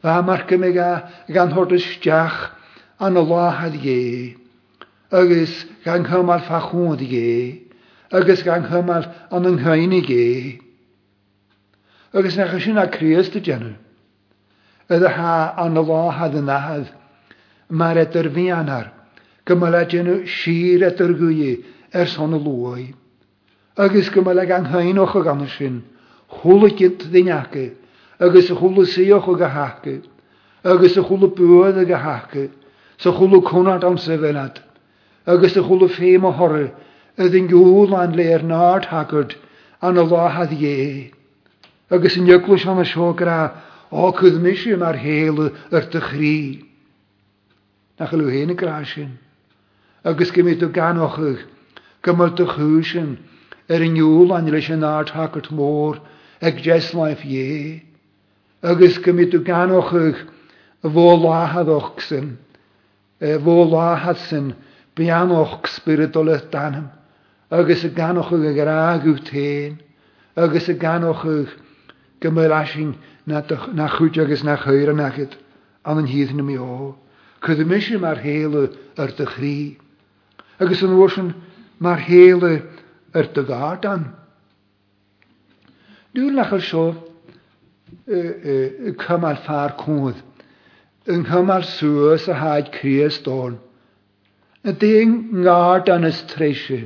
Fa 0.03 0.23
mar 0.23 0.47
gymig 0.47 0.79
a 0.79 0.93
gan 1.29 1.51
hod 1.57 1.75
ysdiach 1.75 2.53
an 3.01 3.19
y 3.19 3.27
lahad 3.35 3.75
ie, 3.83 4.39
agus 5.11 5.65
gan 5.85 6.07
cymal 6.07 6.41
ffachwyd 6.47 7.03
ie, 7.03 7.62
agus 8.13 8.43
gan 8.45 8.65
ond 9.31 9.47
an 9.47 9.59
an 9.59 9.93
i 9.93 10.01
gé. 10.03 10.61
Agus 12.15 12.37
na 12.37 12.47
chysyn 12.47 12.77
a 12.77 12.87
dy 12.87 13.17
dyn 13.41 13.63
nhw. 13.63 13.73
Ydy 14.93 15.09
ha 15.17 15.55
an 15.57 15.79
hadd 16.19 16.35
yn 16.37 16.49
ahad. 16.51 16.91
Mae'r 17.71 17.99
et 18.03 18.13
fi 18.35 18.51
anar. 18.53 18.93
Gymala 19.47 19.85
dyn 19.89 20.07
nhw 20.07 20.27
sir 20.29 20.85
et 20.89 21.01
ar 21.01 21.09
gwyé 21.17 21.65
ar 21.95 22.05
son 22.07 22.35
y 22.35 22.39
lwoi. 22.45 22.95
Agus 23.79 24.11
gymal 24.13 24.39
a 24.39 24.45
gan 24.47 24.69
chain 24.71 24.99
o'ch 24.99 25.15
o 25.17 25.23
gan 25.23 25.47
sin, 25.49 25.83
chwla 26.29 26.69
gynt 26.69 27.09
ddiniacu, 27.09 27.73
agus 28.21 28.51
y 28.51 28.55
chwla 28.55 28.85
siwch 28.85 29.29
o 29.29 29.35
gahacu, 29.37 30.03
agus 30.63 30.99
y 30.99 31.01
y 31.01 31.29
bwyd 31.41 31.81
o 31.81 31.85
gahacu, 31.89 32.51
sa 32.99 33.09
y 33.09 33.41
cwnad 33.49 33.83
am 33.85 33.97
sefynad. 33.97 34.61
agus 35.25 35.57
y 35.57 35.61
y 35.65 35.89
ffeim 35.89 36.25
o 36.27 36.33
horau, 36.37 36.69
ydd 37.27 37.35
yn 37.39 37.49
gŵl 37.51 37.93
an 37.97 38.15
leir 38.19 38.43
nád 38.53 38.87
hagard 38.93 39.35
an 39.89 40.01
y 40.03 40.07
law 40.11 40.25
hadd 40.37 40.55
ie. 40.59 41.03
Agus 41.95 42.17
yn 42.19 42.31
ygwys 42.35 42.65
an 42.73 42.81
y 42.83 42.87
siogra 42.93 43.37
o 44.05 44.09
cwddmysio 44.19 44.79
mar 44.81 44.99
heil 45.05 45.43
yr 45.47 45.87
dy 45.93 46.03
chri. 46.09 46.35
Na 47.99 48.09
chylw 48.11 48.31
hen 48.35 48.55
y 48.55 48.59
grasin. 48.63 49.13
Agus 50.13 50.33
gymryd 50.35 50.65
o 50.67 50.71
ganochych 50.79 51.45
gymryd 52.03 52.39
dy 52.41 52.49
chwysyn 52.55 53.13
yr 53.73 53.85
yn 53.87 53.99
er 54.01 54.09
yw'l 54.09 54.35
an 54.39 54.51
leis 54.51 54.71
yn 54.75 54.83
nád 54.83 55.13
hagard 55.17 55.53
môr 55.59 56.01
ag 56.43 56.63
jes 56.67 56.91
laif 56.99 57.23
ie. 57.29 57.83
Agus 58.63 58.99
gymryd 59.05 59.37
o 59.39 59.45
ganochych 59.47 60.25
fo 60.83 61.07
lahad 61.27 61.71
o'ch 61.77 61.99
e, 61.99 62.09
sy'n, 62.09 62.31
Fo 63.45 63.55
lahad 63.71 64.19
sy'n 64.19 64.49
bianoch 64.99 65.55
spiritualet 65.71 66.49
danym 66.51 66.89
agus 67.53 67.85
y 67.85 67.91
ganoch 67.93 68.31
ag 68.33 68.45
yr 68.49 68.69
agw 68.73 69.13
tein, 69.29 69.75
agus 70.41 70.71
y 70.73 70.75
ganoch 70.81 71.21
ag 71.29 71.51
gymryd 72.25 72.53
asyn 72.59 72.95
na, 73.29 73.43
chwyd 73.93 74.17
agus 74.25 74.43
na 74.49 74.55
chwyr 74.63 74.93
yn 74.95 75.03
agyd, 75.07 75.35
an 75.85 76.01
yn 76.01 76.09
hydd 76.09 76.33
na 76.39 76.47
mi 76.47 76.57
o. 76.63 76.97
Cyd 77.45 77.61
y 77.61 77.67
misio 77.69 78.01
mae'r 78.01 78.23
heil 78.25 78.57
ar 79.03 79.13
dychri, 79.19 79.55
Agus 80.63 80.83
yn 80.87 80.93
wrthyn 80.95 81.33
mae'r 81.83 82.05
heil 82.07 82.45
ar 82.47 83.27
dygardan. 83.35 84.05
Dwi'n 86.15 86.37
lach 86.39 86.53
ar 86.55 86.63
sio 86.63 86.85
cymal 88.07 89.41
ffar 89.43 89.75
cwnd. 89.83 90.21
Yn 91.11 91.27
cymal 91.27 91.67
sŵs 91.67 92.29
a 92.31 92.39
haid 92.45 92.71
Criest 92.77 93.27
o'n. 93.33 93.59
Y 94.63 94.77
dyn 94.85 95.19
ngard 95.43 95.91
an 95.97 96.07
ystreisio 96.13 96.85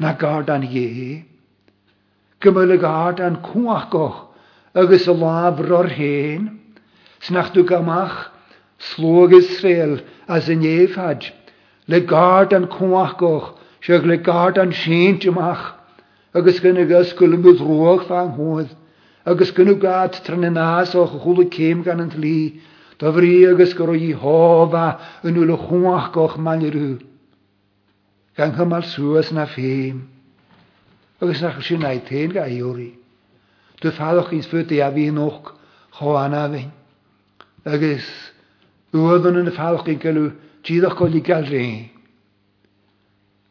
na 0.00 0.14
gard 0.14 0.48
an 0.48 0.62
hé. 0.64 1.22
Gymyl 2.40 2.72
y 2.72 2.78
gard 2.80 3.20
an 3.20 3.36
cwach 3.44 3.90
goch 3.92 4.20
agus 4.74 5.04
y 5.04 5.14
laf 5.20 5.60
ro'r 5.68 5.90
hen, 5.92 6.46
snach 7.20 7.50
dw 7.52 7.66
gamach 7.68 8.14
slwg 8.80 9.34
Israel 9.42 9.98
as 10.26 10.48
yn 10.48 10.64
eifad, 10.64 11.26
le 11.92 12.00
gard 12.14 12.56
an 12.58 12.64
cwach 12.72 13.18
goch, 13.20 13.50
siag 13.84 14.08
le 14.08 14.16
gard 14.16 14.56
an 14.56 14.72
jymach, 14.72 15.76
agos 16.32 16.40
agus 16.64 16.64
gynnu 16.64 16.88
gysgwyl 16.88 17.36
yn 17.36 17.44
bydd 17.44 17.60
rwag 17.66 18.06
fa'n 18.08 18.32
hwyd, 18.38 18.72
agus 19.28 19.52
gynnu 19.52 19.76
gad 19.84 20.16
trin 20.24 20.48
yn 20.48 20.56
as 20.56 20.96
o'ch 20.96 21.18
y 21.44 21.48
cym 21.52 21.84
gan 21.84 22.00
ynt 22.08 22.16
li, 22.16 22.56
da 22.98 23.12
fri 23.12 23.36
agus 23.52 23.76
gyro 23.76 23.92
i 24.08 24.14
hofa 24.16 24.94
yn 25.28 25.36
ŵl 25.44 25.52
y 25.58 25.62
chwach 25.68 26.08
goch 26.16 26.40
man 26.40 26.64
rhyw 26.64 26.96
gan 28.38 28.52
chymal 28.56 28.84
sŵas 28.86 29.32
na 29.34 29.46
ffeim. 29.52 30.02
Agus 31.20 31.42
nach 31.44 31.58
sy'n 31.62 31.82
naid 31.82 32.06
tein 32.08 32.32
ga 32.32 32.46
iori. 32.48 32.90
Dwi 33.82 33.90
ffaddoch 33.92 34.30
i'n 34.32 34.44
sfyd 34.46 34.70
i 34.76 34.80
a 34.84 34.90
fi 34.94 35.10
noch 35.10 35.50
cho 35.98 36.14
anna 36.18 36.46
fein. 36.52 36.70
Agus 37.66 38.06
ywyddwn 38.94 39.42
yn 39.42 39.50
y 39.50 39.56
ffaddoch 39.56 39.88
i'n 39.92 40.00
galw 40.02 40.28
tiddoch 40.66 40.96
gol 41.00 41.18
i 41.18 41.22
gael 41.26 41.48
rhain. 41.52 41.88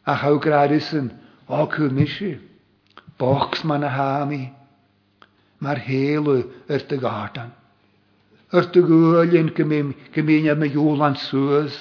A 0.08 0.16
chaw 0.20 0.40
gradus 0.42 0.90
yn 0.98 1.12
o 1.46 1.66
cwmysi. 1.70 2.32
Bocs 3.20 3.62
ma'n 3.68 3.84
a 3.86 3.90
hami. 3.94 4.44
Mae'r 5.60 5.82
helw 5.84 6.38
yr 6.72 6.86
dy 6.88 6.96
gartan. 7.02 7.50
Yr 8.56 8.66
dy 8.72 8.80
gwyl 8.82 9.36
yn 9.38 9.52
gymyn 9.54 10.48
am 10.50 10.64
y 10.66 10.72
iwlan 10.72 11.20
sŵas. 11.20 11.76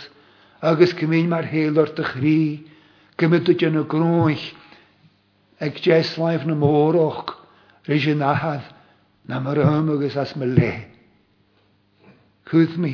Agus 0.61 0.93
gymyn 0.99 1.31
mae'r 1.31 1.47
helw 1.49 1.81
yr 1.85 1.95
dy 1.97 2.05
chri. 2.11 2.37
Gymryd 3.19 3.49
ydyn 3.51 3.75
y 3.75 3.81
grwyll 3.91 4.43
ag 5.65 5.79
jeslaif 5.83 6.45
na 6.47 6.53
môroch 6.59 7.33
rys 7.89 8.05
yn 8.13 8.21
ahad 8.23 8.69
na 9.27 9.41
mar 9.43 9.59
ymwg 9.59 10.05
ys 10.07 10.15
as 10.21 10.31
my 10.39 10.47
le. 10.47 10.69
Chwydd 12.47 12.77
mi, 12.79 12.93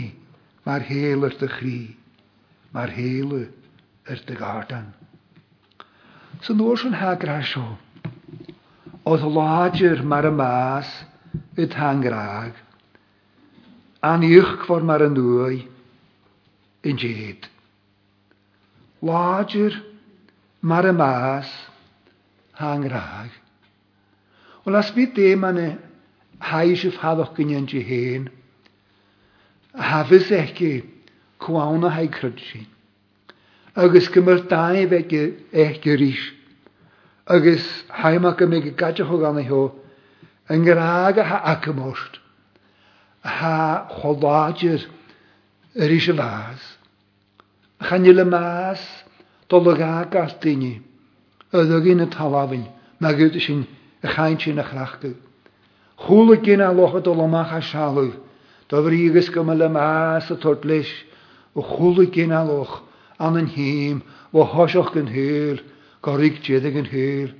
mae'r 0.65 0.87
hel 0.89 1.27
yr 1.29 1.35
dy 1.43 1.49
chri, 1.57 1.75
mae'r 2.73 2.95
hel 2.97 3.37
yr 3.41 4.23
dy 4.29 4.39
gardan. 4.41 4.87
So 6.41 6.57
nôr 6.57 6.81
sy'n 6.81 6.97
hagra 7.03 7.37
sio, 7.51 7.67
oedd 9.05 9.27
lodger 9.37 10.01
mae'r 10.11 10.31
y 10.33 10.35
mas 10.41 10.89
y 11.61 11.69
tangrag, 11.77 12.55
a'n 14.09 14.25
uwch 14.27 14.57
ffordd 14.65 14.89
mae'r 14.89 15.05
y 15.05 15.13
nwy 15.15 15.61
yn 16.89 16.97
jyd. 17.05 17.51
Lodger 19.05 19.69
mar 19.83 19.93
mar 20.65 20.83
y 20.89 20.91
mas 20.97 21.47
hang 22.57 22.85
rag. 22.89 23.29
Og 24.65 24.73
las 24.73 24.89
vi 24.95 25.05
det 25.05 25.37
man 25.37 25.59
haise 26.41 26.91
fadokken 26.91 27.51
jen 27.53 27.67
til 27.67 27.83
hen. 27.83 28.29
Hafes 29.77 30.31
ekki 30.31 30.81
kvána 31.39 31.91
hei 31.93 32.07
krutsi. 32.07 32.65
Agus 33.75 34.09
gymar 34.09 34.41
dae 34.49 34.87
vegi 34.89 35.21
ekki 35.53 35.95
rís. 36.01 36.23
Agus 37.27 37.83
haimaka 38.01 38.49
megi 38.49 38.73
gacha 38.73 39.05
hogana 39.05 39.45
hjo. 39.45 39.69
Engraga 40.49 41.23
ha 41.23 41.39
akamost. 41.53 42.17
Ha 43.23 43.85
chodajir 43.99 44.87
a 45.77 46.13
vas. 46.13 46.61
Chanjile 47.83 48.25
mas 48.25 48.81
dolga 49.49 50.07
gartini, 50.11 50.81
ydygin 51.53 52.01
y 52.05 52.09
talafin, 52.13 52.65
mae 53.03 53.13
gyd 53.19 53.35
sy'n 53.43 53.61
y 54.05 54.09
chaint 54.15 54.41
sy'n 54.41 54.59
y 54.61 54.65
chrachgu. 54.65 55.11
Chwlig 56.01 56.41
gyn 56.45 56.63
a 56.65 56.71
loch 56.73 56.97
y 56.97 57.01
dolomach 57.05 57.53
a 57.53 57.61
sialwg, 57.63 58.15
dofyr 58.69 58.95
i 58.97 59.03
gysgymol 59.15 59.61
y 59.61 59.69
mas 59.75 60.31
y 60.33 60.37
tortlis, 60.43 60.89
o 61.55 61.61
chwlig 61.63 62.09
gyn 62.17 62.33
a 62.33 62.41
loch, 62.47 62.79
an 63.21 63.37
yn 63.39 63.51
hym, 63.53 63.99
o 64.33 64.43
hosioch 64.53 64.89
gyn 64.95 65.11
hyr, 65.13 65.61
gorig 66.03 66.39
jedig 66.49 66.75
yn 66.81 66.89
hyr, 66.91 67.35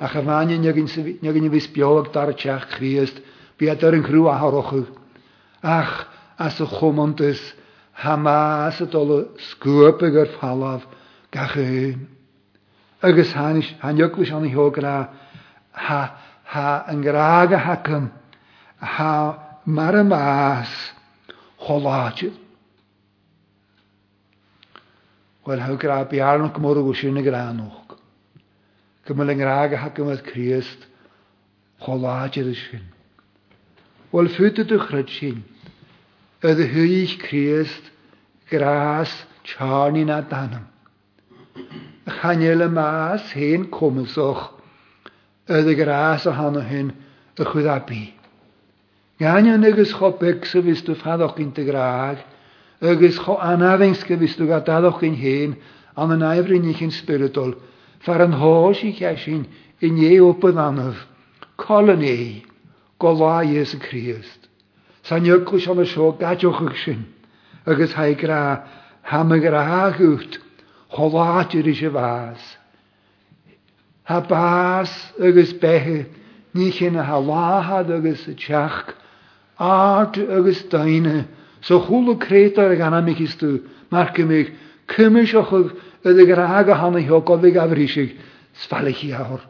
a 0.00 0.08
chyfani 0.12 0.56
nygyn 0.64 1.50
i 1.54 1.64
biolog 1.76 2.08
dar 2.16 2.32
y 2.32 2.38
tiach 2.42 2.66
Christ, 2.72 3.18
biad 3.60 3.84
yr 3.84 3.98
yn 3.98 4.04
crw 4.08 4.26
a 4.32 4.38
horoch. 4.40 4.72
Ach, 5.62 6.08
as 6.40 6.56
o 6.64 6.68
chwmondys, 6.68 7.42
hamas 8.02 8.80
y 8.80 8.88
dolo 8.92 9.26
sgwp 9.50 10.06
y 10.08 10.12
yr 10.24 10.30
falaf, 10.40 10.88
gachuún. 11.32 12.06
Agus 13.02 13.32
hanjogus 13.32 14.30
an 14.30 14.50
hiográ 14.50 15.08
ha 15.72 16.18
ha 16.44 16.84
an 16.86 17.00
grága 17.02 17.58
hacum 17.58 18.12
ha 18.78 19.58
mar 19.64 19.94
a 19.96 20.02
más 20.02 20.68
choláte. 21.58 22.32
Weil 25.46 25.60
ha 25.60 25.74
gra 25.76 26.04
bearnach 26.04 26.54
mór 26.58 26.74
go 26.76 26.92
sinna 26.92 27.22
gránach. 27.22 27.98
Gymil 29.06 29.26
Gymal 29.26 29.36
grága 29.36 29.78
hacum 29.78 30.08
a 30.08 30.16
Christ 30.18 30.86
choláte 31.80 32.38
is 32.40 32.58
sin. 32.70 32.82
Wel 34.12 34.26
fyte 34.28 34.64
dy 34.66 34.76
chryd 34.78 35.44
Ydy 36.40 36.64
hwy 36.72 36.84
i'ch 37.04 37.18
Christ 37.20 37.90
gras 38.48 39.10
charni 39.44 40.04
na 40.08 40.22
Chanel 42.22 42.62
y 42.66 42.70
mas 42.74 43.26
hen 43.36 43.66
cwmlsoch 43.74 44.44
ydy 45.58 45.74
gras 45.80 46.24
o 46.30 46.34
hano 46.38 46.62
hyn 46.68 46.92
y 47.38 47.46
chwyddabu. 47.48 47.98
Gan 49.24 49.48
yn 49.52 49.66
ygys 49.70 49.92
cho 49.98 50.10
byg 50.20 50.46
sy'n 50.48 50.64
fysdw 50.68 50.96
ffaddoch 51.02 51.34
gyn 51.38 51.50
dy 51.58 51.66
graag, 51.68 52.22
ygys 52.92 53.18
cho 53.26 53.36
anafeng 53.48 53.94
sy'n 54.02 54.20
fysdw 54.22 54.48
gadaddoch 54.52 55.00
gyn 55.04 55.18
hyn, 55.20 55.56
am 56.00 56.14
yn 56.16 56.24
aifrin 56.30 56.68
i'ch 56.72 56.80
yn 56.86 56.94
spiritol, 56.96 57.52
far 58.06 58.24
yn 58.24 58.38
hos 58.40 58.80
i 58.88 58.94
cesyn 59.02 59.44
i 59.88 59.92
nie 59.98 60.10
ei 60.10 60.20
yn 60.50 60.60
anaf, 60.64 61.04
col 61.66 61.92
yn 61.94 62.04
ei, 62.08 62.30
golau 63.00 63.44
Iesu 63.44 63.80
Christ. 63.84 64.48
Sa'n 65.04 65.28
ygwys 65.28 65.68
o'n 65.72 65.84
y 65.84 65.88
sio 65.92 66.12
gadioch 66.20 66.64
ych 66.70 66.80
sy'n, 66.86 67.04
ygys 67.68 67.96
hae 68.00 68.16
gra, 68.20 68.42
ham 69.12 69.32
y 69.36 69.40
gra 69.44 69.66
gwrt, 69.96 70.40
yr 70.94 71.66
eisiau 71.66 71.92
fas. 71.92 72.56
Ha 74.04 74.20
bas 74.20 74.90
ygys 75.20 75.52
behe, 75.58 76.06
ní 76.54 76.70
chinna 76.72 77.04
ha 77.04 77.18
láhad 77.18 77.88
ygys 77.90 78.26
y 78.28 78.34
tiach, 78.34 78.94
áart 79.58 80.16
ygys 80.18 80.64
daine 80.70 81.28
so 81.60 81.80
chulacrétar 81.80 82.72
a 82.72 82.74
ganamicistú 82.76 83.62
mar 83.90 84.12
cumig 84.14 84.50
cumis 84.88 85.32
a 85.34 85.44
chug 85.44 85.70
y 86.04 86.24
gur 86.26 86.38
aga 86.40 86.74
hanna 86.74 86.98
hio 87.00 87.20
godig 87.22 87.56
a 87.56 87.68
frysig, 87.68 88.16
sfalach 88.56 88.96
chi 88.98 89.10
awr. 89.14 89.40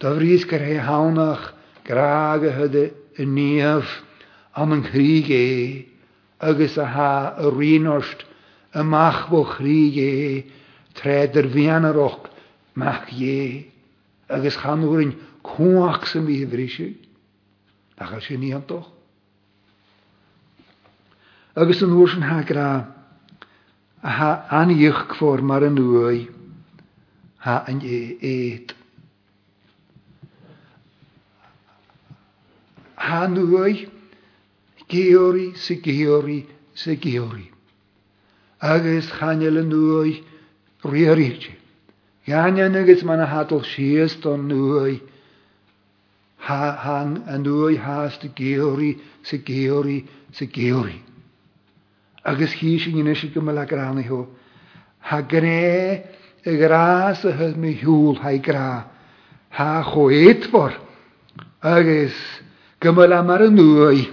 Do 0.00 0.16
gyr 0.16 0.64
hei 0.64 0.78
hawnach, 0.80 1.36
hánach 1.36 1.52
graag 1.84 2.44
a 2.46 2.52
hyde 2.56 2.90
y 3.18 3.26
níaf 3.26 4.00
am 4.56 4.72
yng 4.72 4.84
chríg 4.88 5.28
e, 5.28 5.86
ygys 6.40 6.78
a 6.80 6.86
ha 6.86 7.10
y 7.38 7.52
rhinwrst, 7.52 8.24
y 8.72 8.82
mach 8.82 9.28
bo 9.28 9.42
chríg 9.44 9.98
é 9.98 10.12
e, 10.38 10.42
treidir 11.00 11.48
bhían 11.54 11.84
aach 11.88 12.28
meach 12.76 13.08
dhé 13.10 13.64
agus 14.28 14.56
chaúrin 14.60 15.16
cuaach 15.42 16.06
sa 16.06 16.20
mí 16.20 16.36
bhríisiú 16.44 16.92
a 18.00 18.20
sé 18.20 18.36
ní 18.36 18.52
antoch. 18.56 18.88
Agus 21.56 21.82
an 21.82 21.90
uair 21.92 22.08
sin 22.10 22.22
hará 22.22 22.94
ha 24.02 24.30
an 24.50 24.68
aníoch 24.70 25.16
fór 25.16 25.42
mar 25.42 25.62
an 25.64 25.74
nuai 25.76 26.28
ha 27.44 27.64
an 27.68 27.80
é 27.80 28.16
éit. 28.20 28.72
Ha 32.96 33.26
geori 33.26 33.90
géorí 34.88 35.46
geori 35.52 35.52
géorí 35.56 36.40
geori. 36.76 36.96
géorí. 37.00 37.46
Agus 38.60 39.10
chaile 39.12 39.62
nuai 39.64 40.22
Gan 40.82 41.40
Gaian 42.54 42.74
agus 42.80 43.02
mana 43.02 43.26
hatal 43.26 43.62
sias 43.64 44.20
don 44.22 44.48
nuai 44.48 45.00
ha 46.38 46.72
han 46.76 47.24
a 47.26 47.36
nuai 47.38 47.76
has 47.76 48.16
de 48.18 48.28
geori 48.34 48.98
se 49.22 49.38
geori 49.44 50.06
se 50.32 50.46
geori. 50.46 51.00
Agus 52.24 52.52
hi 52.62 52.78
sin 52.78 52.98
yn 53.00 53.08
eisiau 53.08 53.42
â 53.42 53.66
gran 53.66 53.98
i 53.98 54.04
ho. 54.04 54.26
Ha 55.00 55.20
gre 55.22 56.04
y 56.46 56.56
gras 56.60 57.22
sy'n 57.24 57.36
hyd 57.38 57.56
mi 57.56 57.72
hiwl 57.72 58.16
ha'i 58.22 58.38
gra. 58.38 58.86
Ha 59.50 59.82
chweitfor. 59.92 60.72
Agus 61.62 62.14
gymryd 62.80 63.10
â 63.10 63.22
mar 63.26 63.40
y 63.42 63.50
nuai. 63.50 64.06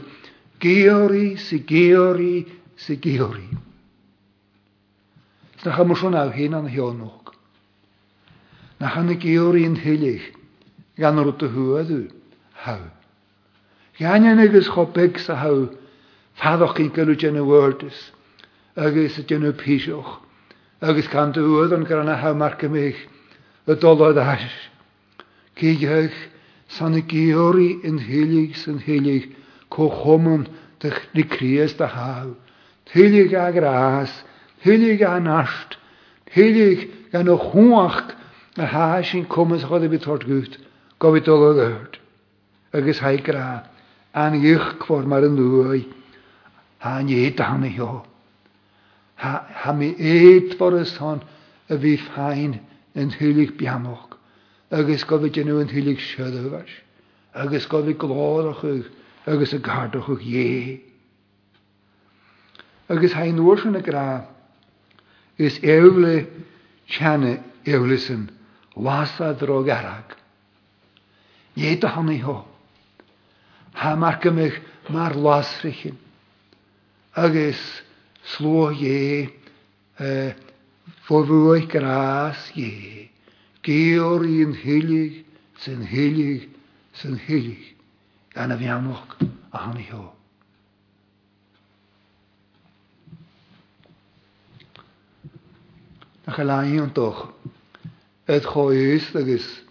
Geori 0.59 1.37
sy 1.37 1.61
geori 1.67 2.45
Sy 2.77 2.93
geori 2.97 3.57
na 5.65 5.71
cha 5.75 5.83
mar 5.83 5.97
an 6.03 6.31
hén 6.33 6.53
an 6.55 6.67
heanóg. 6.69 7.33
Na 8.79 8.87
chana 8.89 9.17
géoríon 9.19 9.75
thuileich 9.77 10.25
gan 10.97 11.17
ru 11.17 12.09
haw. 12.53 12.79
Gan 13.99 14.23
yna 14.25 14.43
gys 14.47 14.67
agus 14.69 14.69
chopig 14.75 15.19
sa 15.19 15.35
ha 15.35 15.49
fadoch 16.37 16.77
í 16.77 16.91
goú 16.91 17.13
y 17.13 17.17
bhirtas 17.41 18.11
agus 18.75 19.17
a 19.17 19.23
gennne 19.23 19.51
píisioch 19.53 20.19
agus 20.81 21.07
can 21.07 21.33
uad 21.33 21.73
an 21.73 21.83
gur 21.85 22.01
an 22.05 22.09
y 22.13 22.33
mar 22.33 22.53
méich 22.57 23.07
a 23.65 23.73
doláid 23.75 24.17
ais. 24.17 24.53
Cíigeich 25.55 26.13
sanna 26.67 27.01
géorí 27.01 27.83
in 27.83 27.97
thuileigh 27.99 28.53
san 28.55 28.77
dych 28.77 29.33
có 29.71 29.89
creus 31.29 31.77
de 31.79 31.87
haw. 31.87 32.29
de 32.29 32.29
ag 32.29 32.35
Thuileigh 32.85 33.35
agrás, 33.35 34.21
hynig 34.67 35.03
an 35.07 35.27
ast. 35.31 35.71
hynig 36.35 36.81
gan 37.11 37.29
o 37.31 37.37
chwach 37.39 38.03
a 38.59 38.65
ha 38.71 38.87
sy'n 39.07 39.23
cwmys 39.31 39.63
chod 39.69 39.85
i 39.87 39.91
bythort 39.91 40.25
gwyth, 40.27 40.57
Gofyd 40.99 41.27
o'r 41.31 41.43
lygyrd. 41.45 41.95
Agus 42.75 42.99
ha'i 43.03 43.19
gra. 43.23 43.63
An 44.17 44.35
ych 44.39 44.65
cfor 44.81 45.05
mar 45.07 45.23
yn 45.27 45.35
dwy. 45.37 45.83
Ha 46.83 46.97
ni 47.05 47.15
eid 47.25 47.39
han 47.43 47.63
i 47.69 47.75
ho. 47.77 48.01
Ha, 49.21 49.33
ha 49.61 49.71
mi 49.77 49.91
eid 49.95 50.57
for 50.59 50.73
ys 50.81 50.95
hon 50.99 51.21
y 51.71 51.77
fi 51.83 51.93
ffain 52.01 52.57
yn 52.97 53.13
hylig 53.19 53.53
biamoch. 53.61 54.09
Agus 54.73 55.05
gofyd 55.07 55.37
yn 55.43 55.53
yw'n 55.53 55.69
hilig 55.71 56.01
siadafas. 56.03 56.71
Agus 57.37 57.69
gofyd 57.71 58.01
glod 58.01 58.49
o'ch 58.55 58.65
yw, 58.67 58.81
Agus 59.31 59.53
y 59.55 59.61
gardoch 59.63 60.09
o'ch 60.15 60.25
ie. 60.27 60.81
Agus 62.91 63.13
ha'i'n 63.15 63.39
wrth 63.47 63.67
yn 63.69 63.77
y 63.79 63.83
graf 63.85 64.33
is 65.37 65.59
evle 65.63 66.25
chane 66.87 67.43
evlisen 67.65 68.29
wasa 68.75 69.33
drogarak 69.39 69.83
arag. 69.85 70.17
Jeta 71.55 71.87
hanni 71.97 72.17
ho. 72.19 72.45
Ha 73.73 73.95
marka 73.95 74.31
mar 74.89 75.11
lasrichin 75.13 75.95
Agis 77.15 77.81
slo 78.23 78.71
je 78.73 79.27
vor 79.97 80.05
e, 80.05 80.33
fwyfwyg 81.07 81.69
gras 81.71 82.37
je. 82.55 83.09
Geor 83.63 84.23
i'n 84.25 84.53
hylig, 84.63 85.23
sin 85.59 85.81
hylig, 85.91 86.47
sin 86.93 87.17
hylig. 87.27 87.63
Gan 88.33 88.53
y 88.53 88.57
fianwch 88.61 89.17
a 89.51 89.65
ho. 89.91 90.16
gelaien 96.31 96.91
toch. 96.91 97.31
Het 98.23 98.45
goeie 98.45 98.93
is, 98.93 99.13
er 99.13 99.27
is, 99.27 99.63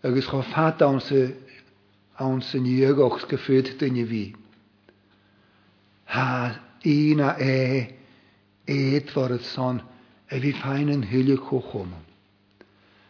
er 0.00 0.16
is 0.16 0.26
gevaat 0.26 0.82
aan 0.82 1.00
ze, 1.00 1.34
aan 2.14 2.42
ze 2.42 2.60
niet 2.60 2.86
ook 2.90 3.18
gevoerd 3.18 3.78
te 3.78 3.92
wie. 4.04 4.34
Ha, 6.04 6.56
ina 6.82 7.38
e, 7.40 7.86
het 8.64 9.18
zon, 9.42 9.80
en 10.26 10.40
wie 10.40 10.54
fijn 10.54 10.88
een 10.88 11.04
heilig 11.04 11.40
gekomen. 11.48 12.02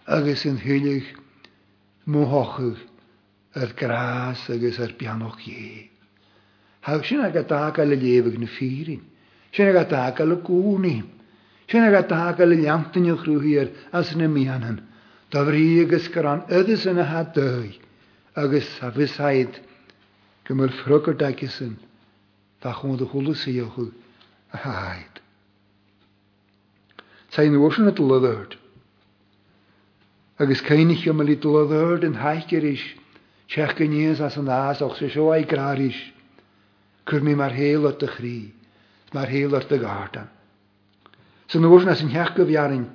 Er 0.05 0.27
is 0.27 0.45
een 0.45 0.59
heilig, 0.59 1.13
mohochig, 2.03 2.79
er 3.51 3.73
graas, 3.77 4.49
er 4.49 4.63
is 4.63 4.79
er 4.79 4.93
pianoch 4.93 5.41
je. 5.41 5.87
Hou 6.81 7.01
je 7.05 7.17
naar 7.17 7.33
het 7.35 7.47
takel 7.49 7.87
leven 7.87 8.47
vieren. 8.47 9.03
het 9.51 10.19
Sin 11.71 11.83
a 11.83 12.03
tagail 12.03 12.49
le 12.49 12.57
leantain 12.57 13.17
chrúhirir 13.17 13.73
as 13.93 14.15
na 14.15 14.25
mianan, 14.29 14.81
Tá 15.33 15.41
een 15.41 15.85
agus 15.85 16.07
gur 16.13 16.27
an 16.33 16.43
idas 16.59 16.85
in 16.91 16.97
athe 16.97 17.35
dóid 17.35 17.79
a 18.37 18.43
bhuiáid 18.95 19.53
go 20.47 20.55
mar 20.59 20.69
frogad 20.81 21.23
aici 21.29 21.51
een, 21.65 21.73
tá 22.63 22.73
chun 22.79 22.95
a 23.01 23.05
thulasaíochu 23.13 23.87
a 24.53 24.57
haid. 24.67 25.19
Tá 27.33 27.43
na 27.51 27.59
bhna 27.59 27.95
lehirt. 27.97 28.57
Agus 30.39 30.61
céinnig 30.69 31.09
am 31.11 31.19
lí 31.27 31.37
lehirt 31.41 32.05
an 32.11 32.15
haiceéis 32.27 32.85
is, 32.85 33.75
go 33.75 33.85
níos 33.95 34.21
as 34.21 34.37
an 34.37 34.45
nás 34.45 34.83
ach 34.83 34.99
sa 35.01 35.09
seo 35.09 35.33
agráis, 35.33 35.91
is, 35.91 37.21
mí 37.29 37.35
mar 37.35 37.51
héalaart 37.51 38.03
a 38.05 38.07
chrí, 38.17 38.39
mar 39.13 39.27
héalaart 39.27 40.31
Sa 41.49 41.59
nu 41.61 41.69
ufna 41.77 41.95
sin 41.97 42.09
hech 42.09 42.35
gyfiarin, 42.37 42.87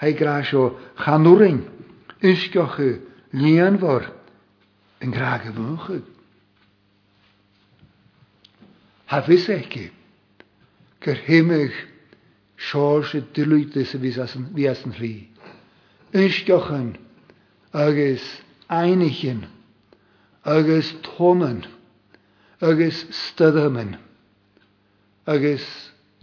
hei 0.00 0.12
graas 0.12 0.52
o 0.52 0.76
chanurin, 1.02 1.60
ysgioch 2.30 2.76
y 2.86 2.90
lian 3.38 3.78
fawr 3.80 4.04
yn 5.04 5.14
graag 5.16 5.46
y 5.48 5.52
fwnch. 5.56 5.86
Ha 9.10 9.18
fys 9.26 9.46
eich 9.54 9.72
gyr 11.02 11.20
hymig 11.28 11.74
sios 12.68 13.14
y 13.18 13.22
dilwyd 13.36 13.76
ys 13.82 13.94
y 13.96 14.02
fys 14.04 14.20
asyn 14.24 14.98
fi 15.00 15.14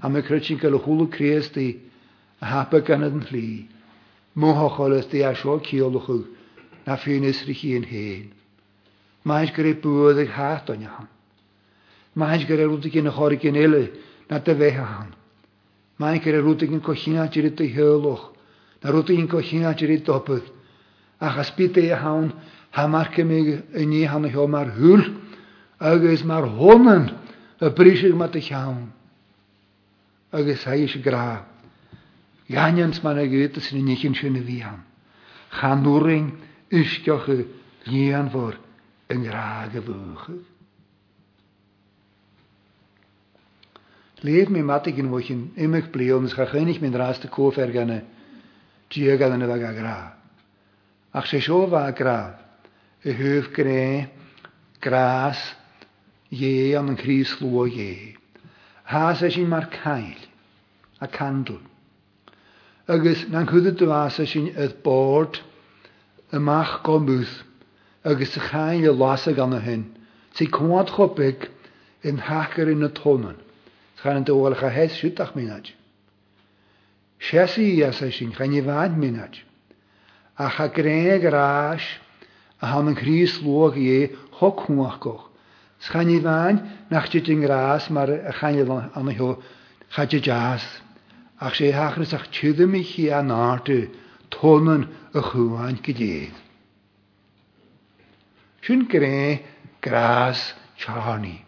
ha 0.01 0.09
me 0.09 0.21
krychin 0.21 0.57
ke 0.57 0.63
luchulu 0.67 1.07
kriesti 1.13 1.77
hapa 2.41 2.81
gan 2.81 3.03
yn 3.03 3.21
hli. 3.29 3.67
Mwhochol 4.35 4.97
ysdi 4.97 5.23
a 5.23 5.35
sio 5.35 5.59
ciolwchw 5.61 6.25
na 6.85 6.95
ffyn 6.97 7.23
ysri 7.29 7.53
chi 7.53 7.75
yn 7.77 7.85
hen. 7.85 8.31
Mae'n 9.25 9.51
gyda 9.53 9.75
bwyd 9.83 10.21
ag 10.23 10.31
hat 10.33 10.69
o'n 10.73 10.81
iawn. 10.81 11.05
Mae'n 12.17 12.47
gyda 12.49 12.65
rwyd 12.71 12.87
gyn 12.93 13.05
de 13.05 13.13
chori 13.13 13.37
gyn 13.37 13.55
ele 13.59 13.81
na 14.29 14.39
dy 14.41 14.55
fe 14.57 14.71
han. 14.79 15.11
Mae'n 16.01 16.23
gyda 16.23 16.39
rwyd 16.41 16.65
gyn 16.71 16.81
cochina 16.81 17.27
gyda 17.29 17.51
dy 17.59 17.67
hyolwch 17.75 18.25
na 18.81 18.89
rwyd 18.95 19.11
gyn 19.13 19.29
cochina 19.29 19.75
gyda 19.77 19.99
dobydd. 20.09 20.47
Ach 21.21 21.37
asbyd 21.43 21.77
e 21.83 21.91
hawn 22.01 22.31
ha 22.73 22.87
mar 22.89 23.11
cymig 23.13 23.53
yn 23.77 23.93
i 23.93 24.07
mar 24.47 24.71
honen 26.57 27.05
y 27.61 27.69
brisig 27.69 28.15
mat 28.17 28.33
agus 30.33 30.63
gra. 31.03 31.45
Gaians 32.47 33.03
man 33.03 33.17
a 33.17 33.23
gotas 33.25 33.71
in 33.71 33.85
nichen 33.85 34.13
sinna 34.15 34.39
bhíhan. 34.39 34.81
Chanúring 35.51 36.37
isteocha 36.71 37.45
lían 37.87 38.29
vor 38.31 38.55
an 39.09 39.25
ráge 39.25 39.81
bhuacha. 39.81 40.39
Leef 44.23 44.49
mi 44.49 44.59
matigen 44.61 45.09
wochen 45.11 45.51
immig 45.55 45.91
bleons 45.91 46.33
ga 46.35 46.45
gönnig 46.45 46.81
min 46.81 46.93
raste 46.93 47.27
kofergane 47.27 48.01
tjögane 48.89 49.47
vaga 49.47 49.73
gra. 49.73 50.13
Ach 51.13 51.25
se 51.27 51.39
scho 51.39 51.67
va 51.67 51.89
gra. 51.93 52.37
E 53.03 53.09
höf 53.11 53.51
gre 53.53 54.09
gras 54.81 55.55
je 56.29 56.75
am 56.77 56.95
kris 56.97 57.41
lo 57.41 57.65
je. 57.65 58.10
Haas 58.91 59.21
e 59.23 59.29
sin 59.31 59.47
mar 59.47 59.67
cael 59.71 60.19
a 60.99 61.07
candl. 61.15 61.55
Agus 62.95 63.21
na'n 63.31 63.45
chwyddo 63.47 63.71
dyfas 63.79 64.17
e 64.19 64.25
sin 64.27 64.49
ydd 64.65 64.73
bord 64.87 65.37
ymach 66.35 66.73
go 66.87 66.97
mwth 67.05 67.37
agus 68.11 68.35
y 68.35 68.43
chael 68.49 68.83
y 68.89 68.91
las 68.97 69.29
ag 69.31 69.39
anna 69.45 69.61
hyn. 69.63 69.85
Ti 70.35 70.49
cwad 70.57 70.91
chobig 70.97 71.47
yn 72.11 72.19
hacker 72.27 72.71
yn 72.73 72.83
y 72.89 72.91
tonan. 72.99 73.39
Chael 74.01 74.19
yn 74.19 74.27
dywal 74.31 74.57
cha 74.59 74.73
siwt 74.97 75.23
ach 75.23 75.31
minaj. 75.39 75.71
Siasi 77.29 77.69
i 77.77 77.85
as 77.87 78.01
sin, 78.19 78.35
chael 78.35 78.51
ni 78.51 78.59
fad 78.67 78.99
minaj. 79.05 79.39
A 80.35 80.51
cha 80.57 80.67
greg 80.79 81.23
yr 81.31 81.39
a 81.45 82.67
ham 82.73 82.91
yn 82.91 82.99
Cris 82.99 83.39
lwag 83.47 83.79
i 83.79 83.87
e 83.87 83.99
hoc 84.41 84.67
hwngach 84.67 84.99
goch. 85.07 85.30
Schain 85.83 86.21
fain, 86.21 86.61
nach 86.93 87.07
ti 87.09 87.19
ti'n 87.25 87.41
gras, 87.41 87.87
mae'r 87.95 88.11
chain 88.37 88.59
i 88.61 88.65
fain 88.69 89.07
hw, 89.17 89.29
chad 89.95 90.13
i 90.13 90.19
jas. 90.27 90.65
Ac 91.41 91.57
sy'n 91.57 91.73
hach 91.73 91.95
hachrys 91.95 92.11
ach 92.13 92.27
tydym 92.35 92.75
i 92.77 92.83
chi 92.85 93.07
a 93.09 93.23
nartu, 93.25 93.79
tonyn 94.35 94.83
y 95.17 95.23
chwain 95.29 95.79
gydydd. 95.87 96.35
Sy'n 98.61 98.83
gre 98.93 99.41
gras 99.87 100.43
charni. 100.83 101.39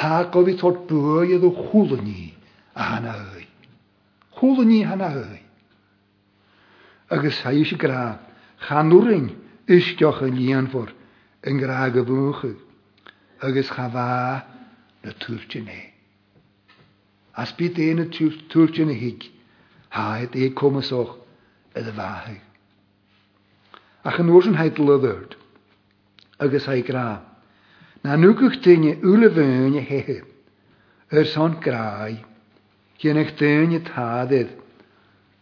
Ha 0.00 0.24
gofi 0.34 0.56
tot 0.58 0.82
bwy 0.90 1.36
iddo 1.38 1.52
chwlwni 1.62 2.32
a 2.74 2.88
hana 2.96 3.14
hwy. 3.28 3.46
Chwlwni 4.34 4.80
hana 4.90 5.12
hwy. 5.20 5.38
Ac 7.14 7.18
Agus 7.22 7.38
ha 7.46 7.54
eisiau 7.54 7.78
gra, 7.78 8.02
chanwrin, 8.66 9.30
ysgioch 9.78 10.24
yn 10.26 10.34
lian 10.34 10.48
lianfor, 10.66 10.90
yn 11.46 11.62
gra 11.62 11.78
gyfwchyd 11.94 12.58
agus 13.44 13.68
chahá 13.70 14.44
le 15.04 15.10
e. 15.10 15.92
As 17.36 17.52
bí 17.52 17.68
éana 17.68 18.04
hig, 18.10 18.90
hiig, 18.92 19.30
háid 19.90 20.34
e 20.36 20.50
comasach 20.54 21.16
a 21.74 21.80
a 21.80 21.92
fahe. 21.92 22.40
Ach 24.06 24.20
yn 24.20 24.26
nuair 24.28 24.46
yn 24.48 24.56
heid 24.58 24.78
leirt 24.78 25.36
agus 26.38 26.66
ha 26.66 26.76
gra, 26.82 27.20
Na 28.04 28.16
nucuch 28.16 28.60
duine 28.62 29.00
ula 29.02 29.28
bhine 29.30 29.80
hethe 29.80 30.22
ar 31.12 31.24
san 31.24 31.60
gráid 31.60 32.20
chéannach 33.00 33.32
duine 33.36 33.80
táid 33.80 34.50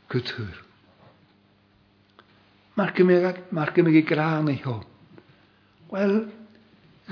go 0.08 0.18
túr. 0.20 0.50
Mar 2.76 2.92
go 2.96 3.04
mé 3.04 3.18
mar 3.50 3.70
go 3.74 3.82
mé 3.82 4.04
gránna 4.06 4.52
heo. 4.54 4.78
Wel, 5.90 6.30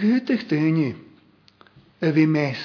Гэтых 0.01 0.47
тэни 0.49 0.95
a 2.01 2.09
bhí 2.15 2.25
mes 2.25 2.61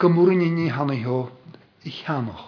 gomúriní 0.00 0.70
hanaíthó 0.72 1.28
i 1.84 1.90
cheanoch. 1.92 2.46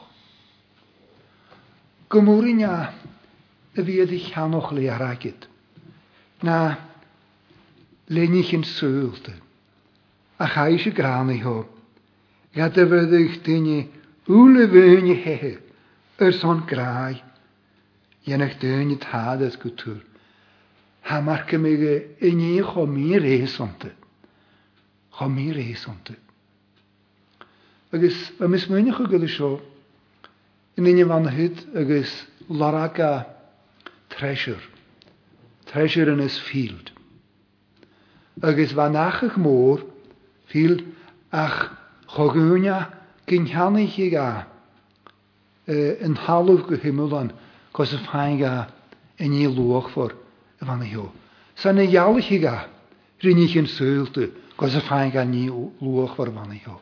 Gomúriní 2.08 2.64
a 2.64 2.94
bhíad 3.76 4.10
i 4.16 4.20
cheanoch 4.28 4.72
le 4.72 4.86
araid 4.88 5.44
na 6.46 6.56
lení 8.08 8.40
chin 8.48 8.64
súilte 8.64 9.34
a 10.40 10.44
chaéis 10.52 10.80
se 10.86 10.90
gránaíthó 10.96 11.66
ga 12.56 12.64
a 12.70 12.84
bheadh 12.86 13.42
duine 13.44 13.78
úla 14.40 14.64
bhúine 14.72 15.14
hethe 15.24 15.54
ar 16.24 16.32
son 16.40 16.64
gráid 16.70 17.20
dhéanach 18.24 18.56
duine 18.62 18.96
tádas 19.04 19.58
go 19.60 19.68
túr. 19.80 20.00
Ha 21.02 21.20
marke 21.20 21.58
mege 21.58 22.16
inje 22.20 22.62
go 22.74 22.86
meer 22.86 23.20
resonte. 23.20 23.90
Go 25.18 25.28
meer 25.28 25.54
resonte. 25.54 26.16
Agus, 27.92 28.16
a 28.38 28.46
mis 28.46 28.66
mwyn 28.70 28.92
ychwch 28.92 29.08
gyda 29.10 29.28
sio, 29.32 29.48
yn 30.78 30.86
unig 30.86 31.08
fan 31.10 31.26
hyd, 31.34 31.58
agus 31.74 32.26
treasure. 34.10 34.60
Treasure 35.66 36.12
in 36.12 36.18
his 36.20 36.38
field. 36.38 36.90
Agus 38.42 38.72
fan 38.72 38.94
ach 38.94 39.22
ych 39.26 39.36
môr, 39.36 39.82
field, 40.46 40.84
ach 41.32 41.70
chogwnia 42.14 42.78
gynhannu 43.26 43.86
chi 43.92 44.10
ga 44.10 44.28
yn 45.66 46.14
eh, 46.14 46.26
halwg 46.26 46.68
gyhymwlan, 46.74 47.32
gos 47.72 47.92
y 47.94 47.98
ffain 48.06 48.38
ga 48.38 48.54
van 50.66 50.86
jou. 50.88 51.06
Zijn 51.54 51.78
een 51.78 51.90
jaloetje 51.90 52.38
ga, 52.38 52.66
rin 53.18 53.38
je 53.38 53.58
in 53.58 53.66
zulte, 53.66 54.30
koos 54.56 54.74
een 54.74 54.80
fijn 54.80 55.10
ga 55.10 55.22
niet 55.22 55.52
loog 55.78 56.14
voor 56.14 56.32
van 56.32 56.60
jou. 56.64 56.78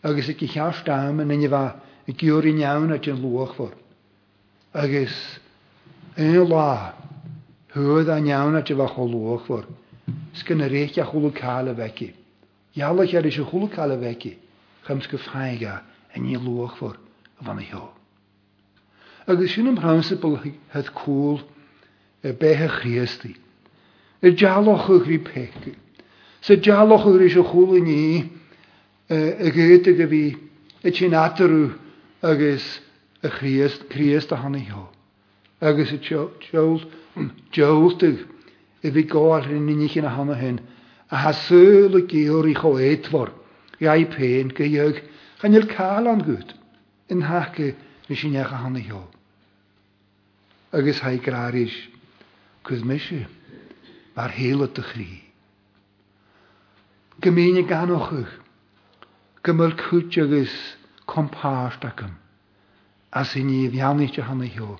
Agus 0.00 0.28
ik 0.28 0.40
ik 0.40 0.52
haast 0.54 0.88
aan 0.88 1.20
en 1.30 1.40
je 1.40 1.48
va, 1.48 1.80
ik 2.04 2.20
jur 2.20 2.44
in 2.44 2.58
jou 2.58 2.88
dat 2.88 3.04
je 3.04 3.20
loog 3.20 3.54
voor. 3.54 3.72
Agus, 4.70 5.40
een 6.14 6.48
la, 6.48 6.94
hoor 7.68 8.04
dan 8.04 8.26
jou 8.26 8.52
dat 8.52 8.92
va 8.94 9.02
loog 9.02 9.44
voor. 9.44 9.64
Skin 10.32 10.60
een 10.60 10.68
reetje 10.68 11.04
goede 11.04 11.32
kale 11.32 11.74
wekje. 11.74 12.12
Jaloetje 12.70 13.20
is 13.20 13.36
een 13.36 13.44
goede 13.44 13.68
kale 13.68 13.98
wekje. 13.98 14.36
Gems 14.80 15.06
gefijn 15.06 15.82
en 16.08 16.28
je 16.28 16.42
loog 16.42 16.76
voor 16.76 16.98
van 17.40 17.60
jou. 17.62 17.82
Agus, 19.26 19.54
je 19.54 19.62
een 19.62 19.74
principe 19.74 20.40
het 20.66 20.92
koel. 20.92 21.34
Cool, 21.36 21.40
y 22.22 22.32
bethe 22.32 22.68
chiastí. 22.80 23.34
Y 24.22 24.30
dialoch 24.36 24.88
a 24.90 24.98
rí 25.06 25.18
peice. 25.18 25.74
Sa 26.40 26.54
dealach 26.54 27.06
a 27.06 27.12
y 27.16 27.26
a 27.26 27.42
chola 27.42 27.80
ní 27.80 28.30
y 29.08 29.50
ggéte 29.50 29.96
go 29.96 30.04
bhí 30.06 30.36
i 30.84 30.90
sin 30.94 31.12
atarú 31.12 31.74
agus 32.22 32.80
a 33.22 33.28
chríast 33.28 34.32
a 34.32 34.36
hanna 34.36 34.58
heo. 34.58 34.88
Agus 35.62 35.90
deoltaigh 37.52 38.26
i 38.84 38.90
bhí 38.90 39.04
gáil 39.08 39.46
rinne 39.48 39.88
cin 39.90 40.04
a 40.04 40.10
hanna 40.10 40.34
hen 40.34 40.60
a 41.10 41.16
hasúla 41.16 42.00
géorí 42.06 42.54
cho 42.54 42.76
éitmhar 42.76 43.32
gaí 43.80 44.04
péin 44.10 44.48
go 44.48 44.64
dheag 44.64 45.02
chanil 45.40 45.66
cáil 45.66 46.08
an 46.08 46.20
gút 46.24 46.54
in 47.08 47.22
eich 47.22 47.74
na 48.10 48.14
sin 48.14 48.34
echa 48.36 48.60
hanna 48.60 48.80
hai 48.80 49.04
agus 50.72 51.00
Cwyd 52.68 52.82
misio, 52.86 53.24
mae'r 54.16 54.32
heil 54.38 54.62
ydych 54.66 54.88
chi. 54.96 55.04
Gymyn 57.24 57.56
i 57.56 57.62
ganoch 57.70 58.10
ych, 58.16 58.34
gymyl 59.48 59.72
cwyd 59.80 60.12
agos 60.24 60.52
compáist 61.12 61.86
agam, 61.88 62.12
as 63.22 63.32
i 63.40 63.40
ní 63.48 63.62
bheannaite 63.72 64.20
hanna 64.28 64.44
heo, 64.56 64.76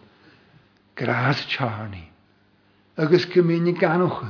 grás 1.03 1.43
tsearní, 1.51 2.05
agus 3.07 3.25
gomíine 3.33 3.73
ganocha, 3.81 4.29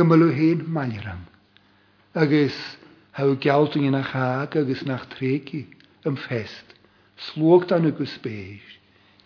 gombalú 0.00 0.30
héad 0.40 0.64
mairam, 0.78 1.22
agus 2.24 2.56
ha 3.12 3.28
gealting 3.46 3.90
nach 3.94 4.10
chaag 4.14 4.56
agus 4.64 4.82
nach 4.88 5.04
tréki 5.14 5.62
am 6.08 6.16
fest, 6.16 6.64
slócht 7.28 7.76
an 7.76 7.86
agus 7.92 8.16
spéis, 8.18 8.64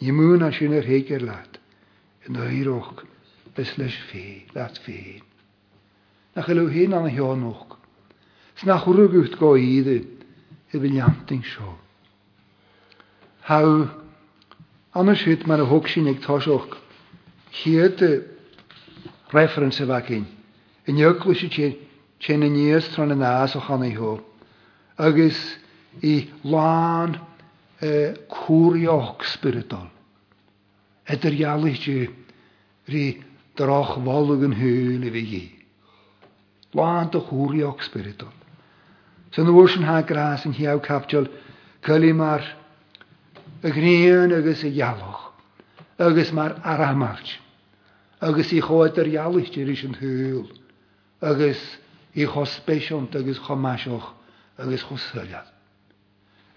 ní 0.03 0.11
múna 0.21 0.51
sin 0.59 0.75
ar 0.75 0.83
héiger 0.93 1.23
laat, 1.31 1.57
in 2.27 2.37
áíroch 2.37 3.05
bys 3.57 3.77
leis 3.79 3.97
fé 4.11 4.43
leat 4.55 4.79
féin. 4.85 5.21
Nach 6.37 6.47
chu 6.49 6.67
hén 6.73 6.95
anna 6.97 7.09
heánach, 7.11 7.77
s 8.57 8.63
nach 8.65 8.85
chuúgucht 8.87 9.35
gá 9.41 9.51
iad 9.61 9.89
i 9.99 10.79
bhí 10.81 10.91
leanting 10.95 11.45
seo. 11.45 11.75
Tá 13.45 13.61
anna 14.97 15.15
siad 15.17 15.45
mar 15.47 15.61
a 15.61 15.67
thug 15.69 15.89
sin 15.89 16.09
ag 16.09 16.23
táiseach 16.25 16.79
chiad 17.63 18.01
reference 19.33 19.85
bhe 19.85 20.01
cin. 20.09 20.25
I 20.89 20.93
neoclú 20.97 21.37
sé 21.37 21.51
sin 21.53 21.77
sin 22.21 22.41
na 22.41 22.47
níos 22.49 22.89
tro 22.95 23.05
na 23.05 23.15
nás 23.17 23.57
ó 23.57 23.61
chanaíthó. 23.61 24.21
agus 24.97 25.37
i 26.03 26.31
lán 26.45 27.19
cúrioch 28.29 29.21
spiritol. 29.25 29.89
Edir 31.09 31.35
gealaiste 31.37 32.09
rí 32.89 33.21
drach 33.57 33.97
yn 34.01 34.07
valgen 34.09 34.55
höle 34.57 35.11
vi 35.13 35.23
ge. 35.29 35.43
Lant 36.75 37.15
och 37.15 37.25
huri 37.31 37.65
och 37.65 37.83
spiriton. 37.85 38.33
Sen 39.35 39.45
nu 39.47 39.53
wurschen 39.53 39.85
ha 39.85 40.01
gras 40.01 40.47
in 40.47 40.53
hiau 40.55 40.79
kapjol 40.81 41.29
mar 42.15 42.43
y 43.63 43.71
gnion 43.71 44.33
agos 44.35 44.65
y 44.65 44.69
ialwch 44.79 45.23
agos 45.99 46.31
mar 46.35 46.53
aramarch 46.67 47.39
agos 48.27 48.51
i 48.53 48.59
choed 48.61 48.99
yr 48.99 49.07
ialwch 49.15 49.51
dyr 49.55 49.71
is 49.73 49.85
yn 49.89 49.95
hwyl 50.01 50.45
agos 51.31 51.61
i 52.19 52.27
chosbesiont 52.27 53.15
agus 53.15 53.39
chomasioch 53.47 54.11
agus 54.59 54.83
syliad. 54.83 55.47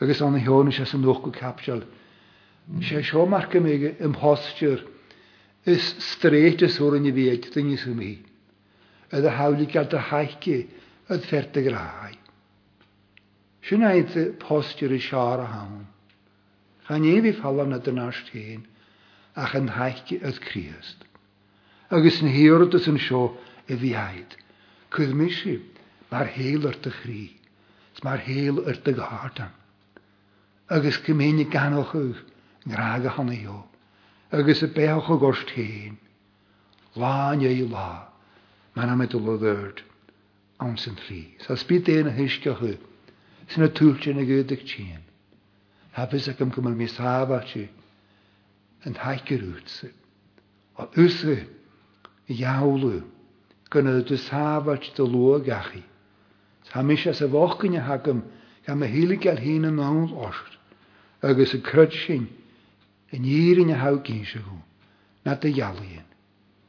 Agos 0.02 0.20
o'n 0.22 0.36
hiwn 0.44 0.68
eisiau 0.72 0.88
sy'n 0.90 1.04
nwch 1.06 1.22
gwy 1.24 1.32
capsiol. 1.38 1.82
Eisiau 2.82 3.04
sio 3.08 3.24
marg 3.32 3.54
ymig 3.56 4.00
ymhostio'r 4.04 4.82
is 5.66 5.96
stréte 6.00 6.68
soor 6.70 6.94
in 7.00 7.08
die 7.08 7.16
weet 7.16 7.48
ding 7.56 7.72
is 7.74 7.84
hom 7.90 8.00
hi. 8.04 8.12
Ad 9.16 9.26
hawlik 9.38 9.74
ad 9.82 9.96
haike 10.12 10.58
ad 11.14 11.26
ferte 11.30 11.64
graai. 11.66 12.14
Shunaid 13.66 14.14
postur 14.44 14.92
is 14.94 15.02
shara 15.12 15.48
ham. 15.50 15.88
Gaan 16.86 17.08
jy 17.10 17.16
wie 17.26 17.34
fall 17.40 17.64
na 17.66 17.80
den 17.82 17.98
ast 18.04 18.30
heen 18.36 18.68
ach 19.34 19.56
en 19.58 19.72
haike 19.78 20.20
ad 20.22 20.38
kriest. 20.46 21.02
Agus 21.90 22.22
en 22.22 22.30
dys 22.74 22.88
yn 22.92 23.02
sio 23.08 23.24
en 23.68 23.80
fiaid. 23.82 24.38
e 24.96 25.04
mi 25.14 25.28
si, 25.34 25.60
mae'r 26.12 26.30
heil 26.38 26.64
yr 26.70 26.78
dy 26.86 26.92
chri. 27.02 27.24
Mae'r 28.06 28.22
heil 28.22 28.60
Is 28.70 28.80
dy 28.86 28.94
heel 28.94 29.04
Ac 30.70 30.86
ys'n 30.86 30.86
gehart. 30.86 30.86
ganolch 30.86 31.02
kemene 31.06 31.46
kan 31.52 31.74
nog 31.74 31.92
graag 32.72 33.06
i 33.20 33.36
hier 33.36 33.64
agus 34.32 34.62
y 34.64 34.68
bech 34.74 35.10
o 35.10 35.18
gost 35.20 35.50
hyn. 35.56 35.98
Lá 36.96 37.36
neu 37.36 37.66
lá, 37.68 38.08
mae'n 38.76 38.90
am 38.94 39.02
edrych 39.04 39.28
o 39.28 39.36
ddyrd, 39.40 39.82
awns 40.64 40.86
yn 40.90 40.96
lli. 41.06 41.20
Sa 41.44 41.58
sbyd 41.60 41.84
dyn 41.90 42.10
y 42.12 42.16
hysgio 42.16 42.56
chy, 42.62 42.76
sy'n 43.52 43.66
y 43.68 43.72
tŵltio 43.76 44.14
y 44.22 44.26
gydig 44.30 44.64
tîn. 44.68 45.04
Habys 45.96 46.30
ac 46.32 46.40
ymgymryd 46.44 46.78
mi 46.80 46.88
saf 46.92 47.34
chi, 47.52 47.66
yn 48.88 48.96
thaicyr 48.96 49.44
haicir 49.44 49.72
sy. 49.72 49.92
O 50.80 50.88
wrtsi, 50.96 51.36
iawlw, 52.32 53.02
gynnyd 53.72 54.06
dy 54.10 54.18
saf 54.20 54.68
a 54.72 54.78
ti 54.80 54.94
dy 54.98 55.06
lwa 55.08 55.38
gachu. 55.44 55.84
Sa 56.72 56.82
mis 56.82 57.06
as 57.08 57.22
y 57.22 57.28
fochgyn 57.32 57.78
i 57.78 57.84
hagym, 57.88 58.24
gan 58.66 58.80
mae 58.80 58.90
hili 58.92 59.18
gael 59.24 59.38
hyn 59.40 59.68
yn 59.70 59.78
ôl 59.84 60.16
ost, 60.26 60.58
agos 61.24 61.54
y 61.54 61.60
crydsyn, 61.64 62.28
yn 63.14 63.24
írin 63.24 63.70
a 63.72 63.78
haugín 63.78 64.24
se 64.26 64.40
hún, 64.50 64.64
na 65.24 65.32
a 65.32 65.38
jalíon, 65.48 66.06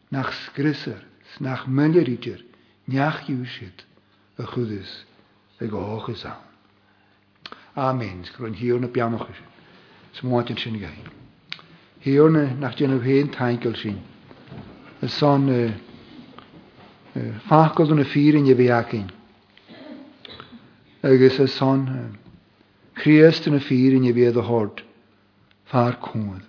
nach 0.09 0.33
skrysar, 0.33 1.03
snach 1.37 1.67
mynnerítir, 1.67 2.45
neach 2.85 3.29
júsid 3.29 3.73
a 4.39 4.43
chudis 4.43 4.89
ag 5.61 5.71
go 5.71 5.79
hochas 5.81 6.25
an. 6.25 6.41
Amen, 7.77 8.21
sgrwn 8.29 8.55
hiwr 8.59 8.81
na 8.83 8.89
biamach 8.93 9.29
ysyn, 9.33 9.49
smwaetin 10.19 10.61
sy'n 10.61 10.77
gael. 10.81 11.09
Hiwr 12.05 12.31
na 12.35 12.45
nach 12.65 12.77
dyn 12.79 12.93
nhw 12.93 13.01
hen 13.07 13.33
taingol 13.35 13.77
sy'n, 13.81 13.99
y 15.05 15.09
son 15.13 15.49
uh, 15.53 15.73
uh, 17.17 17.33
ffacol 17.49 17.93
yn 17.97 18.05
y 18.05 18.09
ffyrin 18.13 18.49
i 18.53 18.57
fi 18.61 18.69
acyn, 18.77 19.09
agos 21.05 21.41
y 21.41 21.49
son 21.57 21.85
uh, 21.93 22.07
Christ 23.01 23.49
yn 23.49 23.57
y 23.59 23.61
ffyrin 23.67 24.09
i 24.09 24.15
fi 24.17 24.29
edrych 24.31 24.53
far 25.71 25.97
cwmwyd. 26.05 26.45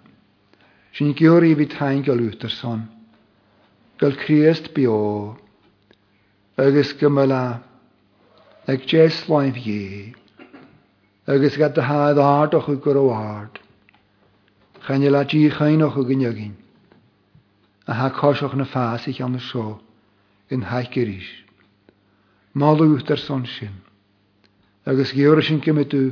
Sy'n 0.98 1.14
gyr 1.18 1.46
i 1.46 1.54
fi 1.58 1.66
tain 1.74 2.04
gael 2.06 2.22
wytr 2.22 2.52
son. 2.56 2.84
Gael 4.02 4.18
Christ 4.24 4.72
bio. 4.76 5.38
Agus 6.66 6.92
gymyla. 7.00 7.42
Ag 8.68 8.86
jes 8.92 9.24
loen 9.30 9.54
fi. 9.58 10.14
Agus 11.26 11.58
gada 11.58 11.86
haedd 11.88 12.22
ard 12.26 12.56
o'ch 12.60 12.70
yw 12.76 12.80
gyr 12.86 13.00
o 13.02 13.08
ard. 13.16 13.58
Chain 14.86 15.04
i 15.04 15.12
di 15.34 15.50
chain 15.52 15.82
o'ch 15.88 15.98
yw 16.00 16.06
gynyagin. 16.12 16.54
A 17.88 17.94
ha 17.94 18.10
cosioch 18.14 18.54
na 18.56 18.66
ffas 18.70 19.08
i'ch 19.10 19.22
am 19.22 19.38
y 19.38 19.42
sio. 19.50 19.80
Yn 20.54 20.70
haig 20.72 20.92
gyrish. 20.94 21.32
Mal 22.54 22.80
wytr 22.86 23.18
son 23.22 23.46
sy'n. 23.58 23.78
Agus 24.86 25.14
gyr 25.18 25.42
sy'n 25.44 25.62
gymryd 25.66 25.94
yw. 25.98 26.08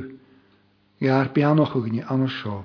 Gair 1.02 1.30
bianoch 1.34 1.76
yw 1.76 1.86
gynyag 1.88 2.10
am 2.10 2.26
y 2.26 2.34
sio. 2.42 2.64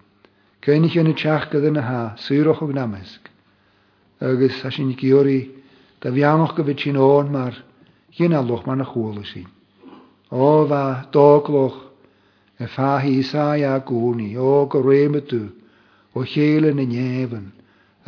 Cynnych 0.61 0.93
yn 1.01 1.07
y 1.09 1.13
teach 1.19 1.45
gyda 1.51 1.69
na 1.73 1.81
ha, 1.81 2.01
syrwch 2.23 2.59
o 2.61 2.65
gnamysg. 2.69 3.29
Agus 4.21 4.59
a 4.61 4.69
sy'n 4.75 4.91
giori, 4.99 5.39
da 6.03 6.11
fianoch 6.13 6.51
gyfyd 6.59 6.83
sy'n 6.83 6.99
o'n 7.01 7.31
mar, 7.33 7.55
hyn 8.13 8.35
alwch 8.37 8.67
ma'n 8.67 8.83
achwl 8.85 9.17
o 9.17 9.23
sy'n. 9.25 9.47
O 10.29 10.51
fa, 10.69 10.81
dogloch, 11.17 11.79
e 12.61 12.69
fa 12.75 12.91
hi 13.01 13.15
isai 13.23 13.65
a 13.71 13.79
gwni, 13.89 14.35
o 14.37 14.51
gorem 14.69 15.17
ydw, 15.17 15.41
o 16.13 16.21
lleil 16.29 16.69
yn 16.69 16.83
y 16.83 16.85
nefyn, 16.93 17.47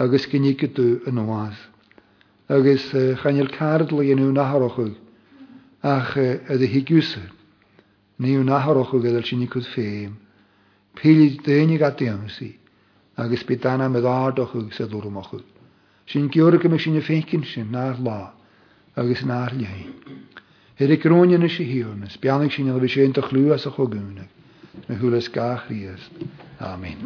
agus 0.06 0.28
gynnig 0.30 0.62
ydw 0.70 0.86
yn 1.10 1.24
oas. 1.24 1.64
Agus 2.54 2.86
uh, 2.94 3.16
chanel 3.24 3.50
cardl 3.58 4.06
i 4.06 4.14
nhw 4.14 4.30
naharochwg, 4.38 4.94
ach 5.82 6.14
uh, 6.22 6.36
ydy 6.54 6.70
higiwsyn, 6.76 7.32
ni 8.22 8.38
yw 8.38 8.46
naharochwg 8.46 9.10
edrych 9.10 9.32
sy'n 9.34 9.42
i 9.42 9.50
cwyd 9.56 9.66
ffeym. 9.72 10.20
Píli 11.02 11.38
déine 11.42 11.82
a 11.82 11.90
déanasí 11.92 12.54
agus 13.18 13.42
bedána 13.50 13.90
me 13.90 13.98
ádochu 14.00 14.70
sa 14.72 14.86
dúach. 14.86 15.42
Sin 16.06 16.30
georcha 16.30 16.70
me 16.70 16.78
sinna 16.78 17.02
fécinn 17.02 17.44
sin 17.50 17.72
ná 17.74 17.98
lá 17.98 18.30
agus 18.96 19.24
ná 19.26 19.50
lehéin. 19.52 19.94
He 20.78 20.86
i 20.86 20.98
gróine 20.98 21.50
sé 21.50 21.66
hiúna, 21.66 22.08
beannig 22.22 22.52
sin 22.54 22.70
a 22.70 22.78
bh 22.78 22.94
sénta 22.94 23.22
chluú 23.26 23.50
a 23.54 23.58
sa 23.58 23.70
chogunne 23.74 24.28
na 24.88 24.96
thulas 25.00 25.28
garíast. 25.34 26.12
Amen. 26.62 27.02